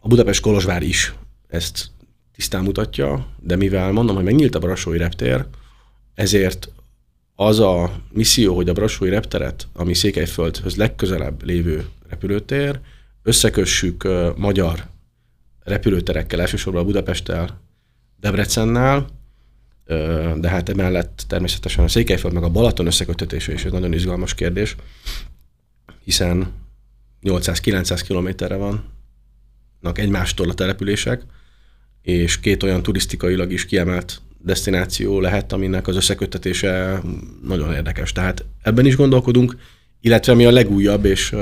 a 0.00 0.08
Budapest 0.08 0.40
Kolozsvár 0.40 0.82
is 0.82 1.14
ezt 1.48 1.90
tisztán 2.34 2.62
mutatja, 2.62 3.26
de 3.40 3.56
mivel 3.56 3.92
mondom, 3.92 4.14
hogy 4.14 4.24
megnyílt 4.24 4.54
a 4.54 4.58
Brassói 4.58 4.98
reptér, 4.98 5.44
ezért 6.14 6.68
az 7.34 7.60
a 7.60 8.00
misszió, 8.12 8.54
hogy 8.54 8.68
a 8.68 8.72
Brassói 8.72 9.08
repteret, 9.08 9.68
ami 9.72 9.94
Székelyföldhöz 9.94 10.76
legközelebb 10.76 11.44
lévő 11.44 11.88
repülőtér, 12.08 12.80
összekössük 13.22 14.08
magyar 14.36 14.86
repülőterekkel, 15.64 16.40
elsősorban 16.40 16.84
Budapesttel, 16.84 17.60
Debrecennel, 18.20 19.06
de 20.36 20.48
hát 20.48 20.68
emellett 20.68 21.24
természetesen 21.28 21.84
a 21.84 21.88
Székelyföld 21.88 22.34
meg 22.34 22.42
a 22.42 22.50
Balaton 22.50 22.86
összekötetése 22.86 23.52
is 23.52 23.64
egy 23.64 23.72
nagyon 23.72 23.92
izgalmas 23.92 24.34
kérdés, 24.34 24.76
hiszen 26.06 26.52
800-900 27.22 28.00
kilométerre 28.06 28.56
vannak 28.56 29.98
egymástól 29.98 30.50
a 30.50 30.54
települések, 30.54 31.22
és 32.02 32.40
két 32.40 32.62
olyan 32.62 32.82
turisztikailag 32.82 33.52
is 33.52 33.64
kiemelt 33.64 34.20
destináció 34.38 35.20
lehet, 35.20 35.52
aminek 35.52 35.86
az 35.86 35.96
összekötetése 35.96 37.02
nagyon 37.42 37.72
érdekes. 37.72 38.12
Tehát 38.12 38.44
ebben 38.62 38.86
is 38.86 38.96
gondolkodunk, 38.96 39.56
illetve 40.00 40.34
mi 40.34 40.44
a 40.44 40.50
legújabb 40.50 41.04
és 41.04 41.34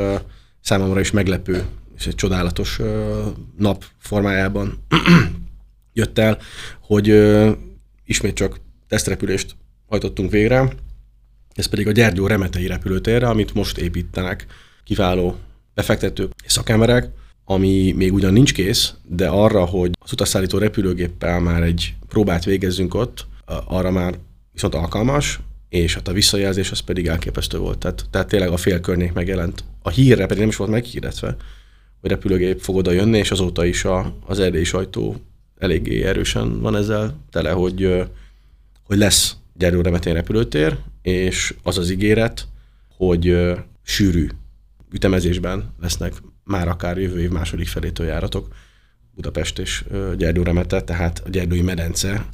számomra 0.60 1.00
is 1.00 1.10
meglepő 1.10 1.64
és 1.96 2.06
egy 2.06 2.14
csodálatos 2.14 2.80
nap 3.56 3.84
formájában 3.98 4.84
jött 5.92 6.18
el, 6.18 6.38
hogy 6.80 7.08
ismét 8.04 8.34
csak 8.34 8.60
tesztrepülést 8.88 9.56
hajtottunk 9.86 10.30
végre, 10.30 10.74
ez 11.54 11.66
pedig 11.66 11.86
a 11.86 11.92
Gyergyó 11.92 12.26
Remetei 12.26 12.66
repülőtérre, 12.66 13.28
amit 13.28 13.54
most 13.54 13.78
építenek 13.78 14.46
kiváló 14.84 15.36
befektetők 15.74 16.32
és 16.44 16.52
szakemberek, 16.52 17.10
ami 17.44 17.92
még 17.92 18.12
ugyan 18.12 18.32
nincs 18.32 18.52
kész, 18.52 18.94
de 19.08 19.28
arra, 19.28 19.64
hogy 19.64 19.90
az 19.98 20.12
utasszállító 20.12 20.58
repülőgéppel 20.58 21.40
már 21.40 21.62
egy 21.62 21.94
próbát 22.08 22.44
végezzünk 22.44 22.94
ott, 22.94 23.26
arra 23.66 23.90
már 23.90 24.14
viszont 24.52 24.74
alkalmas, 24.74 25.40
és 25.68 25.94
hát 25.94 26.08
a 26.08 26.12
visszajelzés 26.12 26.70
az 26.70 26.80
pedig 26.80 27.06
elképesztő 27.06 27.58
volt. 27.58 27.78
Tehát, 27.78 28.04
tehát 28.10 28.28
tényleg 28.28 28.48
a 28.48 28.56
fél 28.56 28.80
környék 28.80 29.12
megjelent. 29.12 29.64
A 29.82 29.90
hírre 29.90 30.26
pedig 30.26 30.38
nem 30.38 30.48
is 30.48 30.56
volt 30.56 30.70
meghirdetve, 30.70 31.36
hogy 32.00 32.10
repülőgép 32.10 32.60
fog 32.60 32.76
oda 32.76 32.90
jönni, 32.90 33.18
és 33.18 33.30
azóta 33.30 33.64
is 33.64 33.84
a, 33.84 34.14
az 34.26 34.38
erdélyi 34.40 34.64
sajtó 34.64 35.16
eléggé 35.58 36.02
erősen 36.02 36.60
van 36.60 36.76
ezzel 36.76 37.18
tele, 37.30 37.50
hogy, 37.50 38.04
hogy 38.82 38.98
lesz 38.98 39.36
gyerőremetén 39.54 40.14
repülőtér, 40.14 40.76
és 41.04 41.54
az 41.62 41.78
az 41.78 41.90
ígéret, 41.90 42.46
hogy 42.96 43.36
sűrű 43.82 44.28
ütemezésben 44.92 45.74
lesznek 45.80 46.12
már 46.44 46.68
akár 46.68 46.98
jövő 46.98 47.20
év 47.20 47.30
második 47.30 47.66
felétől 47.66 48.06
járatok 48.06 48.54
Budapest 49.14 49.58
és 49.58 49.84
Gyergyóremete, 50.16 50.80
tehát 50.80 51.22
a 51.24 51.28
Gyergyói 51.28 51.62
medence 51.62 52.28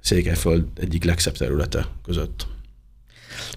Székelyföld 0.00 0.64
egyik 0.80 1.04
legszebb 1.04 1.36
területe 1.36 1.86
között. 2.04 2.46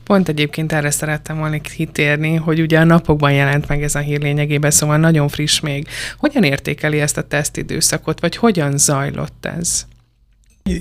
Pont 0.03 0.29
egyébként 0.29 0.71
erre 0.71 0.91
szerettem 0.91 1.37
volna 1.37 1.57
hitérni, 1.75 2.35
hogy 2.35 2.61
ugye 2.61 2.79
a 2.79 2.83
napokban 2.83 3.31
jelent 3.31 3.67
meg 3.67 3.83
ez 3.83 3.95
a 3.95 3.99
hír 3.99 4.21
lényegében, 4.21 4.71
szóval 4.71 4.97
nagyon 4.97 5.27
friss 5.27 5.59
még. 5.59 5.87
Hogyan 6.17 6.43
értékeli 6.43 6.99
ezt 6.99 7.17
a 7.17 7.27
tesztidőszakot, 7.27 8.19
vagy 8.19 8.35
hogyan 8.35 8.77
zajlott 8.77 9.45
ez? 9.45 9.85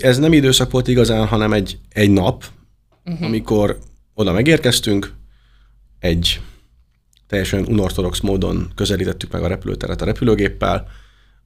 Ez 0.00 0.18
nem 0.18 0.32
időszak 0.32 0.70
volt 0.70 0.88
igazán, 0.88 1.26
hanem 1.26 1.52
egy, 1.52 1.78
egy 1.88 2.10
nap, 2.10 2.44
uh-huh. 3.08 3.26
amikor 3.26 3.78
oda 4.14 4.32
megérkeztünk, 4.32 5.12
egy 5.98 6.40
teljesen 7.26 7.64
unortodox 7.64 8.20
módon 8.20 8.70
közelítettük 8.74 9.32
meg 9.32 9.42
a 9.42 9.46
repülőteret 9.46 10.02
a 10.02 10.04
repülőgéppel. 10.04 10.88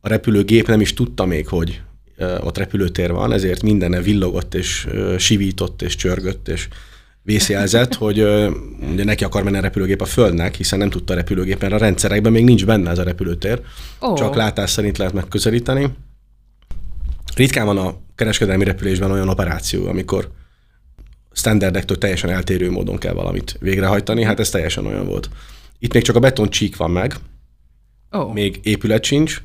A 0.01 0.09
repülőgép 0.09 0.67
nem 0.67 0.81
is 0.81 0.95
tudta 0.95 1.25
még, 1.25 1.49
hogy 1.49 1.83
ott 2.41 2.59
repülőtér 2.59 3.13
van, 3.13 3.33
ezért 3.33 3.63
mindenne 3.63 4.01
villogott 4.01 4.55
és 4.55 4.89
sivított 5.19 5.83
és 5.83 5.97
csörgött, 5.97 6.49
és 6.49 6.69
vészjelzett, 7.23 7.95
hogy 7.95 8.19
ugye 8.93 9.05
neki 9.05 9.25
akar 9.25 9.43
menni 9.43 9.57
a 9.57 9.61
repülőgép 9.61 10.01
a 10.01 10.05
Földnek, 10.05 10.55
hiszen 10.55 10.79
nem 10.79 10.91
tudta 10.91 11.13
a 11.13 11.17
repülőgép, 11.17 11.61
mert 11.61 11.73
a 11.73 11.79
rendszerekben 11.79 12.33
még 12.33 12.45
nincs 12.45 12.67
benne 12.67 12.91
ez 12.91 12.99
a 12.99 13.03
repülőtér. 13.03 13.61
Oh. 14.01 14.17
Csak 14.17 14.35
látás 14.35 14.71
szerint 14.71 14.99
lehet 14.99 15.13
megközelíteni. 15.13 15.89
Ritkán 17.37 17.67
van 17.67 17.79
a 17.79 17.97
kereskedelmi 18.15 18.65
repülésben 18.65 19.11
olyan 19.11 19.29
operáció, 19.29 19.87
amikor 19.87 20.31
standardektől 21.33 21.99
teljesen 21.99 22.31
eltérő 22.31 22.71
módon 22.71 22.99
kell 22.99 23.13
valamit 23.13 23.57
végrehajtani, 23.61 24.25
hát 24.25 24.41
ez 24.41 24.51
teljesen 24.51 24.87
olyan 24.87 25.07
volt. 25.07 25.31
Itt 25.79 25.93
még 25.93 26.03
csak 26.03 26.17
a 26.17 26.21
beton 26.21 26.51
csík 26.51 26.77
van 26.77 26.91
meg, 26.91 27.15
oh. 28.11 28.33
még 28.33 28.61
épület 28.63 29.05
sincs, 29.05 29.43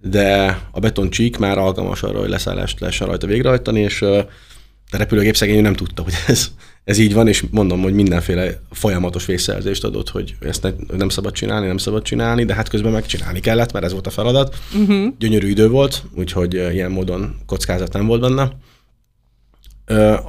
de 0.00 0.58
a 0.70 0.80
beton 0.80 1.10
csík 1.10 1.38
már 1.38 1.58
alkalmas 1.58 2.02
arra, 2.02 2.18
hogy 2.18 2.28
leszállást 2.28 2.80
lehessen 2.80 3.06
rajta 3.06 3.26
végrehajtani, 3.26 3.80
és 3.80 4.02
a 4.02 4.96
repülőgép 4.96 5.36
szegény 5.36 5.62
nem 5.62 5.74
tudta, 5.74 6.02
hogy 6.02 6.14
ez, 6.26 6.50
ez 6.84 6.98
így 6.98 7.14
van, 7.14 7.28
és 7.28 7.44
mondom, 7.50 7.80
hogy 7.80 7.94
mindenféle 7.94 8.60
folyamatos 8.70 9.26
vészszerzést 9.26 9.84
adott, 9.84 10.08
hogy 10.08 10.34
ezt 10.40 10.62
ne, 10.62 10.70
nem 10.96 11.08
szabad 11.08 11.32
csinálni, 11.32 11.66
nem 11.66 11.78
szabad 11.78 12.02
csinálni, 12.02 12.44
de 12.44 12.54
hát 12.54 12.68
közben 12.68 12.92
megcsinálni 12.92 13.40
kellett, 13.40 13.72
mert 13.72 13.84
ez 13.84 13.92
volt 13.92 14.06
a 14.06 14.10
feladat. 14.10 14.56
Uh-huh. 14.74 15.12
Gyönyörű 15.18 15.48
idő 15.48 15.68
volt, 15.68 16.02
úgyhogy 16.14 16.54
ilyen 16.54 16.90
módon 16.90 17.36
kockázat 17.46 17.92
nem 17.92 18.06
volt 18.06 18.20
benne. 18.20 18.52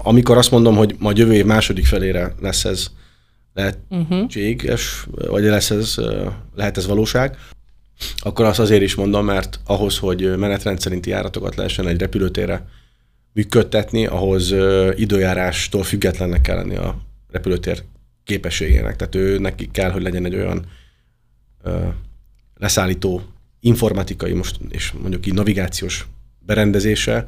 Amikor 0.03 0.37
azt 0.37 0.51
mondom, 0.51 0.75
hogy 0.75 0.95
majd 0.99 1.17
jövő 1.17 1.33
év 1.33 1.45
második 1.45 1.85
felére 1.85 2.33
lesz 2.41 2.65
ez 2.65 2.87
lehetséges, 3.53 5.05
uh-huh. 5.09 5.29
vagy 5.29 5.43
lesz 5.43 5.69
ez, 5.69 5.95
lehet 6.55 6.77
ez 6.77 6.87
valóság, 6.87 7.37
akkor 8.17 8.45
azt 8.45 8.59
azért 8.59 8.81
is 8.81 8.95
mondom, 8.95 9.25
mert 9.25 9.59
ahhoz, 9.65 9.97
hogy 9.97 10.37
menetrend 10.37 10.79
szerinti 10.79 11.09
járatokat 11.09 11.55
lehessen 11.55 11.87
egy 11.87 11.99
repülőtérre 11.99 12.65
működtetni, 13.33 14.05
ahhoz 14.05 14.53
időjárástól 14.95 15.83
függetlennek 15.83 16.41
kell 16.41 16.55
lenni 16.55 16.75
a 16.75 16.97
repülőtér 17.31 17.83
képességének. 18.23 18.95
Tehát 18.95 19.15
ő 19.15 19.39
neki 19.39 19.69
kell, 19.71 19.91
hogy 19.91 20.01
legyen 20.01 20.25
egy 20.25 20.35
olyan 20.35 20.65
ö, 21.63 21.87
leszállító 22.57 23.21
informatikai 23.59 24.33
most, 24.33 24.59
és 24.69 24.91
mondjuk 24.91 25.25
így 25.25 25.33
navigációs 25.33 26.07
berendezése, 26.39 27.27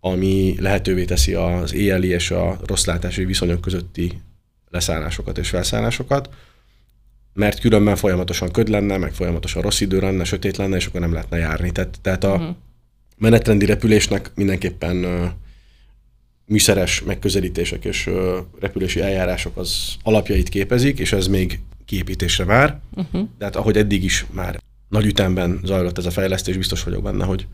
ami 0.00 0.54
lehetővé 0.58 1.04
teszi 1.04 1.34
az 1.34 1.74
éjjeli 1.74 2.08
és 2.08 2.30
a 2.30 2.58
rosszlátási 2.66 3.24
viszonyok 3.24 3.60
közötti 3.60 4.20
leszállásokat 4.70 5.38
és 5.38 5.48
felszállásokat, 5.48 6.28
mert 7.32 7.60
különben 7.60 7.96
folyamatosan 7.96 8.50
köd 8.50 8.68
lenne, 8.68 8.96
meg 8.96 9.12
folyamatosan 9.12 9.62
rossz 9.62 9.80
idő 9.80 9.98
lenne, 9.98 10.24
sötét 10.24 10.56
lenne, 10.56 10.76
és 10.76 10.86
akkor 10.86 11.00
nem 11.00 11.12
lehetne 11.12 11.36
járni. 11.36 11.72
Tehát, 11.72 11.98
tehát 12.02 12.24
a 12.24 12.32
uh-huh. 12.32 12.54
menetrendi 13.16 13.64
repülésnek 13.64 14.30
mindenképpen 14.34 15.06
műszeres 16.46 17.02
megközelítések 17.02 17.84
és 17.84 18.10
repülési 18.60 19.00
eljárások 19.00 19.56
az 19.56 19.96
alapjait 20.02 20.48
képezik, 20.48 20.98
és 20.98 21.12
ez 21.12 21.26
még 21.26 21.60
kiépítésre 21.84 22.44
vár. 22.44 22.80
Uh-huh. 22.94 23.28
De 23.38 23.44
hát 23.44 23.56
ahogy 23.56 23.76
eddig 23.76 24.04
is 24.04 24.26
már 24.30 24.60
nagy 24.88 25.06
ütemben 25.06 25.60
zajlott 25.64 25.98
ez 25.98 26.06
a 26.06 26.10
fejlesztés, 26.10 26.56
biztos 26.56 26.82
vagyok 26.82 27.02
benne, 27.02 27.24
hogy, 27.24 27.46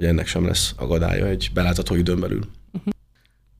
hogy 0.00 0.08
ennek 0.08 0.26
sem 0.26 0.46
lesz 0.46 0.74
agadája 0.76 1.26
egy 1.26 1.50
belátható 1.54 1.94
időn 1.94 2.20
belül. 2.20 2.40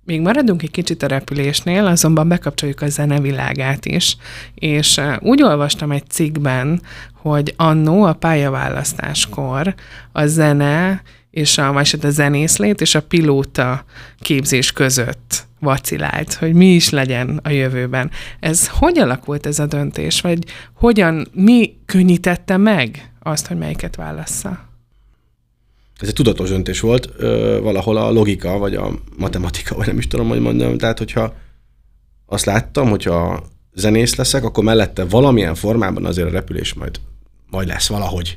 Még 0.05 0.21
maradunk 0.21 0.63
egy 0.63 0.71
kicsit 0.71 1.03
a 1.03 1.07
repülésnél, 1.07 1.87
azonban 1.87 2.29
bekapcsoljuk 2.29 2.81
a 2.81 2.89
zenevilágát 2.89 3.87
is. 3.87 4.17
És 4.55 5.01
úgy 5.19 5.43
olvastam 5.43 5.91
egy 5.91 6.09
cikkben, 6.09 6.83
hogy 7.13 7.55
annó 7.57 8.03
a 8.03 8.13
pályaválasztáskor 8.13 9.75
a 10.13 10.27
zene 10.27 11.03
és 11.31 11.59
a, 11.59 11.73
vagy 11.73 11.91
hát 11.91 12.05
a 12.05 12.11
zenészlét 12.11 12.81
és 12.81 12.95
a 12.95 13.03
pilóta 13.03 13.85
képzés 14.19 14.73
között 14.73 15.47
vacilált, 15.59 16.35
hogy 16.35 16.53
mi 16.53 16.75
is 16.75 16.91
legyen 16.91 17.41
a 17.43 17.49
jövőben. 17.49 18.11
Ez 18.41 18.69
hogy 18.69 18.99
alakult 18.99 19.47
ez 19.47 19.59
a 19.59 19.67
döntés, 19.67 20.21
vagy 20.21 20.45
hogyan, 20.75 21.29
mi 21.33 21.77
könnyítette 21.87 22.57
meg 22.57 23.13
azt, 23.23 23.47
hogy 23.47 23.59
melyiket 23.59 23.97
válassza? 23.97 24.70
Ez 26.01 26.09
egy 26.09 26.15
tudatos 26.15 26.49
döntés 26.49 26.81
volt, 26.81 27.07
valahol 27.61 27.97
a 27.97 28.11
logika, 28.11 28.59
vagy 28.59 28.75
a 28.75 28.99
matematika, 29.17 29.75
vagy 29.75 29.87
nem 29.87 29.99
is 29.99 30.07
tudom, 30.07 30.29
hogy 30.29 30.41
mondjam. 30.41 30.79
Tehát, 30.79 30.99
hogyha 30.99 31.35
azt 32.27 32.45
láttam, 32.45 32.89
hogyha 32.89 33.47
zenész 33.73 34.15
leszek, 34.15 34.45
akkor 34.45 34.65
mellette 34.65 35.05
valamilyen 35.05 35.55
formában 35.55 36.05
azért 36.05 36.29
a 36.29 36.31
repülés 36.31 36.75
majd, 36.75 37.01
majd 37.47 37.69
lesz 37.69 37.89
valahogy. 37.89 38.37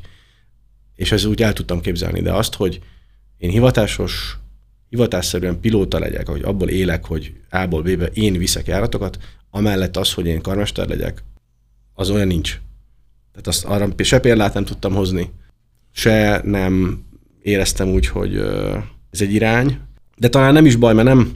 És 0.96 1.12
ez 1.12 1.25
úgy 1.25 1.41
el 1.41 1.53
tudtam 1.53 1.82
képzelni, 1.82 2.22
de 2.22 2.34
azt, 2.34 2.53
hogy 2.53 2.79
én 3.38 3.50
hivatásos, 3.50 4.38
hivatásszerűen 4.89 5.60
pilóta 5.60 6.00
legyek, 6.00 6.27
hogy 6.27 6.41
abból 6.41 6.70
élek, 6.70 7.05
hogy 7.05 7.34
A-ból 7.50 7.82
B-be 7.82 8.05
én 8.05 8.38
viszek 8.38 8.67
járatokat, 8.67 9.17
amellett 9.50 9.98
az, 9.98 10.13
hogy 10.13 10.25
én 10.25 10.41
karmester 10.41 10.88
legyek, 10.88 11.24
az 11.93 12.10
olyan 12.10 12.27
nincs. 12.27 12.60
Tehát 13.32 13.48
azt 13.48 13.65
arra 13.65 14.03
se 14.03 14.20
példát 14.20 14.53
nem 14.53 14.65
tudtam 14.65 14.93
hozni, 14.93 15.32
se 15.91 16.41
nem 16.43 17.03
éreztem 17.43 17.89
úgy, 17.89 18.07
hogy 18.07 18.35
ez 19.12 19.21
egy 19.21 19.33
irány, 19.33 19.77
de 20.17 20.29
talán 20.29 20.53
nem 20.53 20.65
is 20.65 20.75
baj, 20.75 20.93
mert 20.93 21.07
nem, 21.07 21.31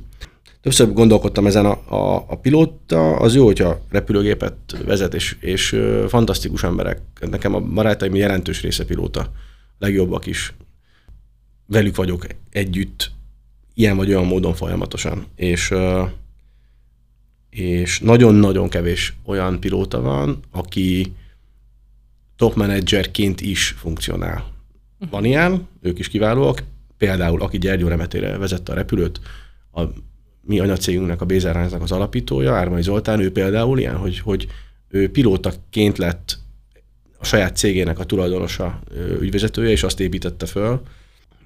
többször 0.62 0.94
gondolkodtam 0.94 1.46
ezen 1.46 1.66
a, 1.66 1.96
a, 1.96 2.26
a 2.28 2.36
pilóta, 2.36 3.16
az 3.16 3.36
jó, 3.36 3.46
hogyha 3.46 3.82
repülőgépet 3.90 4.56
vezet, 4.86 5.14
és, 5.14 5.38
és 5.40 5.80
fantasztikus 6.08 6.64
emberek. 6.64 7.02
Nekem 7.30 7.56
a 7.56 7.60
barátaim 7.60 8.16
jelentős 8.16 8.62
része 8.62 8.86
pilóta, 8.86 9.32
legjobbak 9.80 10.26
is. 10.26 10.54
Velük 11.66 11.96
vagyok 11.96 12.26
együtt, 12.50 13.12
ilyen 13.74 13.98
vagy 13.98 14.10
olyan 14.10 14.26
módon 14.26 14.54
folyamatosan. 14.54 15.26
És, 15.36 15.74
és 17.50 18.00
nagyon-nagyon 18.00 18.70
kevés 18.70 19.14
olyan 19.26 19.60
pilóta 19.60 20.02
van, 20.02 20.40
aki 20.52 21.14
top 22.36 22.56
managerként 22.56 23.42
is 23.42 23.68
funkcionál. 23.68 24.57
Van 25.10 25.26
ilyen, 25.26 25.68
ők 25.82 26.00
is 26.00 26.08
kiválóak. 26.08 26.64
Például, 26.98 27.42
aki 27.42 27.58
Gyergyó 27.58 27.88
Remetére 27.88 28.38
vezette 28.38 28.72
a 28.72 28.76
repülőt, 28.76 29.20
a 29.72 29.82
mi 30.42 30.60
anyacégünknek, 30.60 31.22
a 31.22 31.26
Bézárhányznak 31.26 31.82
az 31.82 31.92
alapítója, 31.92 32.54
Ármai 32.54 32.82
Zoltán, 32.82 33.20
ő 33.20 33.32
például 33.32 33.80
ilyen, 33.80 33.96
hogy, 33.96 34.20
hogy 34.20 34.48
ő 34.90 35.12
pilótaként 35.12 35.98
lett 35.98 36.38
a 37.20 37.26
saját 37.26 37.56
cégének 37.58 38.00
a 38.00 38.04
tulajdonosa, 38.04 38.80
ügyvezetője, 39.20 39.70
és 39.70 39.84
azt 39.84 40.00
építette 40.00 40.46
föl, 40.46 40.82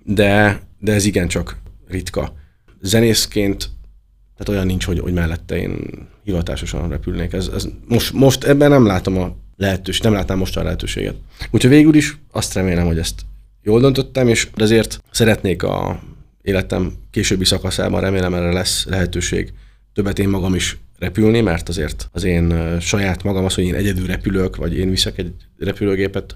de, 0.03 0.61
de 0.79 0.93
ez 0.93 1.05
igencsak 1.05 1.57
ritka. 1.87 2.33
Zenészként, 2.81 3.69
tehát 4.37 4.49
olyan 4.49 4.65
nincs, 4.65 4.85
hogy, 4.85 4.99
hogy 4.99 5.13
mellette 5.13 5.57
én 5.57 5.79
hivatásosan 6.23 6.89
repülnék. 6.89 7.33
Ez, 7.33 7.47
ez 7.47 7.67
most, 7.87 8.13
most 8.13 8.43
ebben 8.43 8.69
nem 8.69 8.85
látom 8.85 9.17
a 9.17 9.35
lehetőséget, 9.57 10.03
nem 10.03 10.13
látnám 10.13 10.37
most 10.37 10.57
a 10.57 10.63
lehetőséget. 10.63 11.15
Úgyhogy 11.51 11.71
végül 11.71 11.95
is 11.95 12.17
azt 12.31 12.53
remélem, 12.53 12.85
hogy 12.85 12.97
ezt 12.97 13.21
jól 13.63 13.79
döntöttem, 13.79 14.27
és 14.27 14.47
azért 14.55 15.03
szeretnék 15.11 15.63
a 15.63 15.99
életem 16.41 16.93
későbbi 17.11 17.45
szakaszában, 17.45 18.01
remélem 18.01 18.33
erre 18.33 18.51
lesz 18.51 18.85
lehetőség 18.85 19.53
többet 19.93 20.19
én 20.19 20.29
magam 20.29 20.55
is 20.55 20.77
repülni, 20.99 21.41
mert 21.41 21.69
azért 21.69 22.09
az 22.11 22.23
én 22.23 22.79
saját 22.79 23.23
magam 23.23 23.45
az, 23.45 23.53
hogy 23.53 23.63
én 23.63 23.75
egyedül 23.75 24.05
repülök, 24.05 24.55
vagy 24.55 24.77
én 24.77 24.89
viszek 24.89 25.17
egy 25.17 25.33
repülőgépet, 25.57 26.35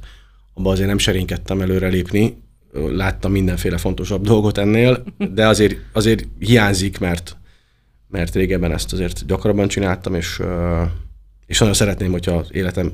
abban 0.54 0.72
azért 0.72 0.88
nem 0.88 0.98
serénykedtem 0.98 1.62
előre 1.62 1.88
lépni, 1.88 2.44
láttam 2.74 3.32
mindenféle 3.32 3.78
fontosabb 3.78 4.24
dolgot 4.24 4.58
ennél, 4.58 5.04
de 5.34 5.48
azért, 5.48 5.76
azért 5.92 6.28
hiányzik, 6.40 7.00
mert, 7.00 7.38
mert 8.08 8.36
régebben 8.36 8.72
ezt 8.72 8.94
azért 8.94 9.26
gyakrabban 9.26 9.68
csináltam, 9.68 10.16
és, 10.16 10.42
és 11.46 11.60
nagyon 11.60 11.74
szeretném, 11.74 12.12
hogyha 12.12 12.36
az 12.36 12.48
életem 12.52 12.92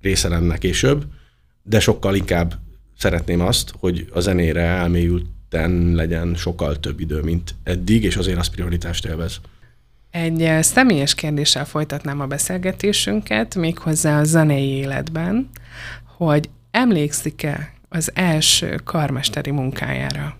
része 0.00 0.28
lenne 0.28 0.58
később, 0.58 1.04
de 1.62 1.80
sokkal 1.80 2.14
inkább 2.14 2.54
szeretném 2.98 3.40
azt, 3.40 3.72
hogy 3.78 4.06
a 4.12 4.20
zenére 4.20 4.60
elmélyülten 4.60 5.92
legyen 5.94 6.34
sokkal 6.34 6.80
több 6.80 7.00
idő, 7.00 7.20
mint 7.20 7.54
eddig, 7.62 8.04
és 8.04 8.16
azért 8.16 8.38
az 8.38 8.48
prioritást 8.48 9.06
élvez. 9.06 9.40
Egy 10.10 10.42
eh, 10.42 10.62
személyes 10.62 11.14
kérdéssel 11.14 11.64
folytatnám 11.64 12.20
a 12.20 12.26
beszélgetésünket, 12.26 13.54
méghozzá 13.54 14.20
a 14.20 14.24
zenei 14.24 14.68
életben, 14.68 15.50
hogy 16.16 16.48
emlékszik-e 16.70 17.72
az 17.88 18.10
első 18.14 18.80
karmesteri 18.84 19.50
munkájára? 19.50 20.36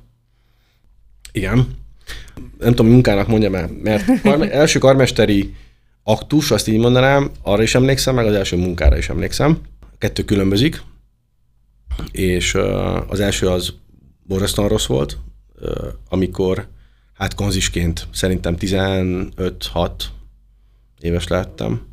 Igen. 1.33 1.67
Nem 2.59 2.75
tudom, 2.75 2.93
munkának 2.93 3.29
mondjam 3.29 3.55
el, 3.55 3.71
mert 3.83 4.21
karme- 4.23 4.53
első 4.63 4.79
karmesteri 4.79 5.55
aktus, 6.03 6.51
azt 6.51 6.69
így 6.69 6.79
mondanám, 6.79 7.31
arra 7.43 7.63
is 7.63 7.75
emlékszem, 7.75 8.15
meg 8.15 8.27
az 8.27 8.35
első 8.35 8.57
munkára 8.57 8.97
is 8.97 9.09
emlékszem. 9.09 9.59
A 9.81 9.95
kettő 9.99 10.25
különbözik 10.25 10.83
és 12.11 12.55
az 13.09 13.21
első 13.21 13.49
az 13.49 13.75
borzasztóan 14.23 14.69
rossz 14.69 14.87
volt, 14.87 15.19
amikor 16.09 16.69
hát 17.13 17.35
konzisként 17.35 18.07
szerintem 18.13 18.57
15-6 18.59 19.91
éves 21.01 21.29
lettem, 21.29 21.87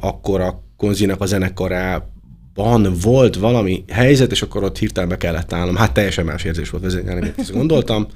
akkor 0.00 0.40
a 0.40 0.62
konzinak 0.76 1.20
a 1.20 1.26
zenekarában 1.26 2.96
volt 3.02 3.36
valami 3.36 3.84
helyzet, 3.88 4.30
és 4.30 4.42
akkor 4.42 4.62
ott 4.64 4.78
hirtelen 4.78 5.08
be 5.08 5.16
kellett 5.16 5.52
állnom. 5.52 5.76
Hát 5.76 5.92
teljesen 5.92 6.24
más 6.24 6.44
érzés 6.44 6.70
volt 6.70 6.82
vezényelni, 6.82 7.20
mint 7.20 7.38
ezt 7.38 7.52
gondoltam, 7.52 8.06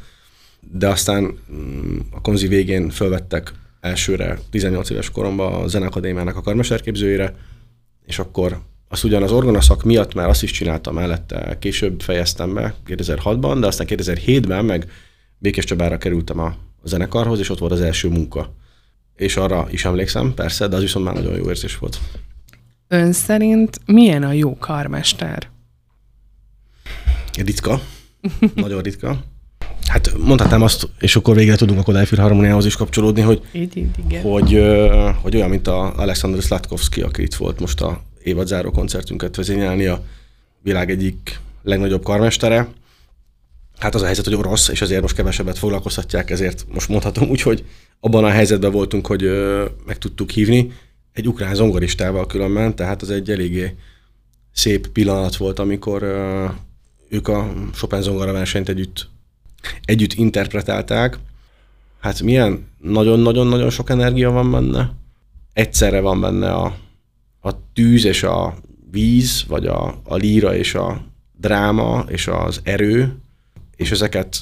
de 0.60 0.88
aztán 0.88 1.38
mm, 1.52 1.98
a 2.10 2.20
konzi 2.20 2.46
végén 2.46 2.90
fölvettek 2.90 3.52
elsőre 3.80 4.38
18 4.50 4.90
éves 4.90 5.10
koromban 5.10 5.52
a 5.52 5.68
Zenakadémiának 5.68 6.36
a 6.36 6.40
karmesterképzőjére, 6.40 7.34
és 8.06 8.18
akkor 8.18 8.60
azt 8.94 9.04
ugyan 9.04 9.22
az 9.22 9.32
orgonaszak 9.32 9.82
miatt 9.82 10.14
már 10.14 10.28
azt 10.28 10.42
is 10.42 10.50
csináltam 10.50 10.94
mellette, 10.94 11.56
később 11.58 12.00
fejeztem 12.00 12.54
be 12.54 12.74
2006-ban, 12.86 13.56
de 13.60 13.66
aztán 13.66 13.86
2007-ben 13.90 14.64
meg 14.64 14.90
Békés 15.38 15.64
Csabára 15.64 15.98
kerültem 15.98 16.38
a, 16.38 16.46
a 16.82 16.88
zenekarhoz, 16.88 17.38
és 17.38 17.50
ott 17.50 17.58
volt 17.58 17.72
az 17.72 17.80
első 17.80 18.08
munka. 18.08 18.54
És 19.16 19.36
arra 19.36 19.66
is 19.70 19.84
emlékszem, 19.84 20.34
persze, 20.34 20.68
de 20.68 20.76
az 20.76 20.82
viszont 20.82 21.04
már 21.04 21.14
nagyon 21.14 21.36
jó 21.36 21.48
érzés 21.48 21.78
volt. 21.78 21.98
Ön 22.88 23.12
szerint 23.12 23.80
milyen 23.86 24.22
a 24.22 24.32
jó 24.32 24.56
karmester? 24.58 25.48
Ritka. 27.44 27.80
nagyon 28.54 28.82
ritka. 28.82 29.24
Hát 29.86 30.12
mondhatnám 30.18 30.62
azt, 30.62 30.88
és 31.00 31.16
akkor 31.16 31.36
végre 31.36 31.56
tudunk 31.56 31.78
a 31.78 31.82
Kodály 31.82 32.06
Filharmoniához 32.06 32.66
is 32.66 32.76
kapcsolódni, 32.76 33.20
hogy, 33.20 33.42
így, 33.52 33.76
így, 33.76 33.90
igen. 34.06 34.22
hogy, 34.22 34.62
hogy 35.22 35.36
olyan, 35.36 35.48
mint 35.48 35.66
a 35.66 35.94
Alexander 35.96 36.42
Slatkovski, 36.42 37.00
aki 37.00 37.22
itt 37.22 37.34
volt 37.34 37.60
most 37.60 37.80
a 37.80 38.02
évadzáró 38.24 38.70
koncertünket 38.70 39.36
vezényelni 39.36 39.86
a 39.86 40.02
világ 40.62 40.90
egyik 40.90 41.40
legnagyobb 41.62 42.02
karmestere. 42.02 42.68
Hát 43.78 43.94
az 43.94 44.02
a 44.02 44.04
helyzet, 44.04 44.24
hogy 44.24 44.34
orosz, 44.34 44.68
és 44.68 44.80
azért 44.80 45.00
most 45.00 45.14
kevesebbet 45.14 45.58
foglalkoztatják, 45.58 46.30
ezért 46.30 46.64
most 46.72 46.88
mondhatom 46.88 47.28
úgy, 47.28 47.42
hogy 47.42 47.64
abban 48.00 48.24
a 48.24 48.30
helyzetben 48.30 48.72
voltunk, 48.72 49.06
hogy 49.06 49.22
ö, 49.22 49.64
meg 49.86 49.98
tudtuk 49.98 50.30
hívni 50.30 50.72
egy 51.12 51.28
ukrán 51.28 51.54
zongoristával 51.54 52.26
különben, 52.26 52.76
tehát 52.76 53.02
az 53.02 53.10
egy 53.10 53.30
eléggé 53.30 53.76
szép 54.52 54.88
pillanat 54.88 55.36
volt, 55.36 55.58
amikor 55.58 56.02
ö, 56.02 56.46
ők 57.08 57.28
a 57.28 57.52
Chopin 57.72 58.02
zongora 58.02 58.32
versenyt 58.32 58.68
együtt, 58.68 59.08
együtt 59.84 60.12
interpretálták. 60.12 61.18
Hát 62.00 62.22
milyen 62.22 62.66
nagyon-nagyon-nagyon 62.78 63.70
sok 63.70 63.90
energia 63.90 64.30
van 64.30 64.50
benne. 64.50 64.92
Egyszerre 65.52 66.00
van 66.00 66.20
benne 66.20 66.52
a 66.52 66.76
a 67.44 67.72
tűz 67.72 68.04
és 68.04 68.22
a 68.22 68.54
víz, 68.90 69.44
vagy 69.46 69.66
a, 69.66 70.00
a 70.04 70.14
líra 70.14 70.54
és 70.54 70.74
a 70.74 71.04
dráma 71.32 72.04
és 72.08 72.26
az 72.26 72.60
erő, 72.62 73.18
és 73.76 73.90
ezeket 73.90 74.40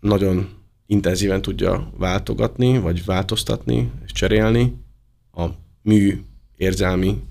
nagyon 0.00 0.48
intenzíven 0.86 1.42
tudja 1.42 1.90
váltogatni, 1.96 2.78
vagy 2.78 3.04
változtatni, 3.04 3.90
és 4.04 4.12
cserélni 4.12 4.76
a 5.32 5.46
mű 5.82 6.22
érzelmi 6.56 7.22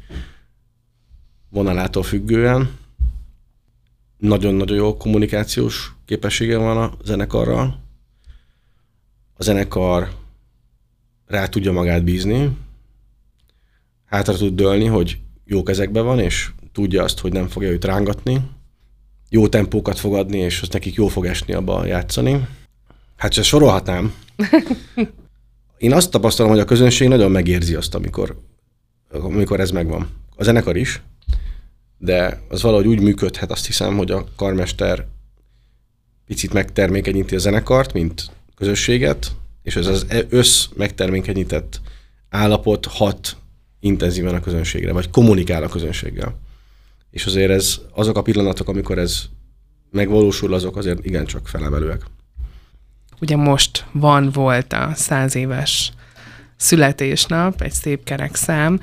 vonalától 1.49 2.03
függően. 2.03 2.77
Nagyon-nagyon 4.17 4.77
jó 4.77 4.97
kommunikációs 4.97 5.95
képessége 6.05 6.57
van 6.57 6.77
a 6.77 6.97
zenekarral. 7.03 7.79
A 9.33 9.43
zenekar 9.43 10.09
rá 11.25 11.47
tudja 11.47 11.71
magát 11.71 12.03
bízni, 12.03 12.57
hátra 14.08 14.34
tud 14.34 14.56
dőlni, 14.56 14.86
hogy 14.86 15.17
jó 15.46 15.63
kezekben 15.63 16.06
van, 16.06 16.20
és 16.20 16.50
tudja 16.72 17.04
azt, 17.04 17.20
hogy 17.20 17.32
nem 17.32 17.48
fogja 17.48 17.70
őt 17.70 17.86
rángatni. 17.86 18.41
jó 19.30 19.48
tempókat 19.48 20.00
fog 20.00 20.13
adni, 20.13 20.38
és 20.38 20.62
az 20.62 20.70
nekik 20.70 20.96
jó 20.96 21.08
fog 21.08 21.26
esni 21.26 21.54
abba 21.54 21.86
játszani. 21.86 22.48
Hát 23.15 23.34
se 23.34 23.43
sorolhatnám. 23.43 24.13
Én 25.78 25.93
azt 25.93 26.12
tapasztalom, 26.12 26.52
hogy 26.52 26.60
a 26.60 26.65
közönség 26.65 27.08
nagyon 27.08 27.32
megérzi 27.32 27.76
azt, 27.76 27.96
amikor, 27.96 28.41
amikor 29.10 29.60
ez 29.60 29.72
megvan. 29.72 30.10
A 30.36 30.43
zenekar 30.43 30.76
is, 30.76 31.02
de 31.98 32.41
az 32.50 32.62
valahogy 32.62 32.88
úgy 32.88 33.02
működhet, 33.02 33.52
azt 33.52 33.65
hiszem, 33.65 33.98
hogy 33.98 34.12
a 34.12 34.26
karmester 34.36 35.06
picit 36.26 36.54
megtermékenyíti 36.54 37.36
a 37.36 37.39
zenekart, 37.39 37.93
mint 37.93 38.32
közösséget, 38.56 39.32
és 39.63 39.76
ez 39.76 39.88
az 39.88 40.06
össz 40.30 40.65
megtermékenyített 40.76 41.82
állapot 42.30 42.86
hat 42.86 43.38
intenzíven 43.79 44.35
a 44.35 44.39
közönségre, 44.39 44.91
vagy 44.91 45.09
kommunikál 45.09 45.63
a 45.63 45.69
közönséggel. 45.69 46.35
És 47.11 47.25
azért 47.25 47.51
ez, 47.51 47.79
azok 47.91 48.17
a 48.17 48.21
pillanatok, 48.21 48.69
amikor 48.69 48.97
ez 48.97 49.23
megvalósul, 49.91 50.53
azok 50.53 50.77
azért 50.77 51.05
igencsak 51.05 51.47
felemelőek. 51.47 52.01
Ugye 53.21 53.35
most 53.35 53.85
van, 53.91 54.29
volt 54.31 54.73
a 54.73 54.91
száz 54.95 55.35
éves 55.35 55.91
születésnap, 56.55 57.61
egy 57.61 57.71
szép 57.71 58.03
kerek 58.03 58.35
szám, 58.35 58.79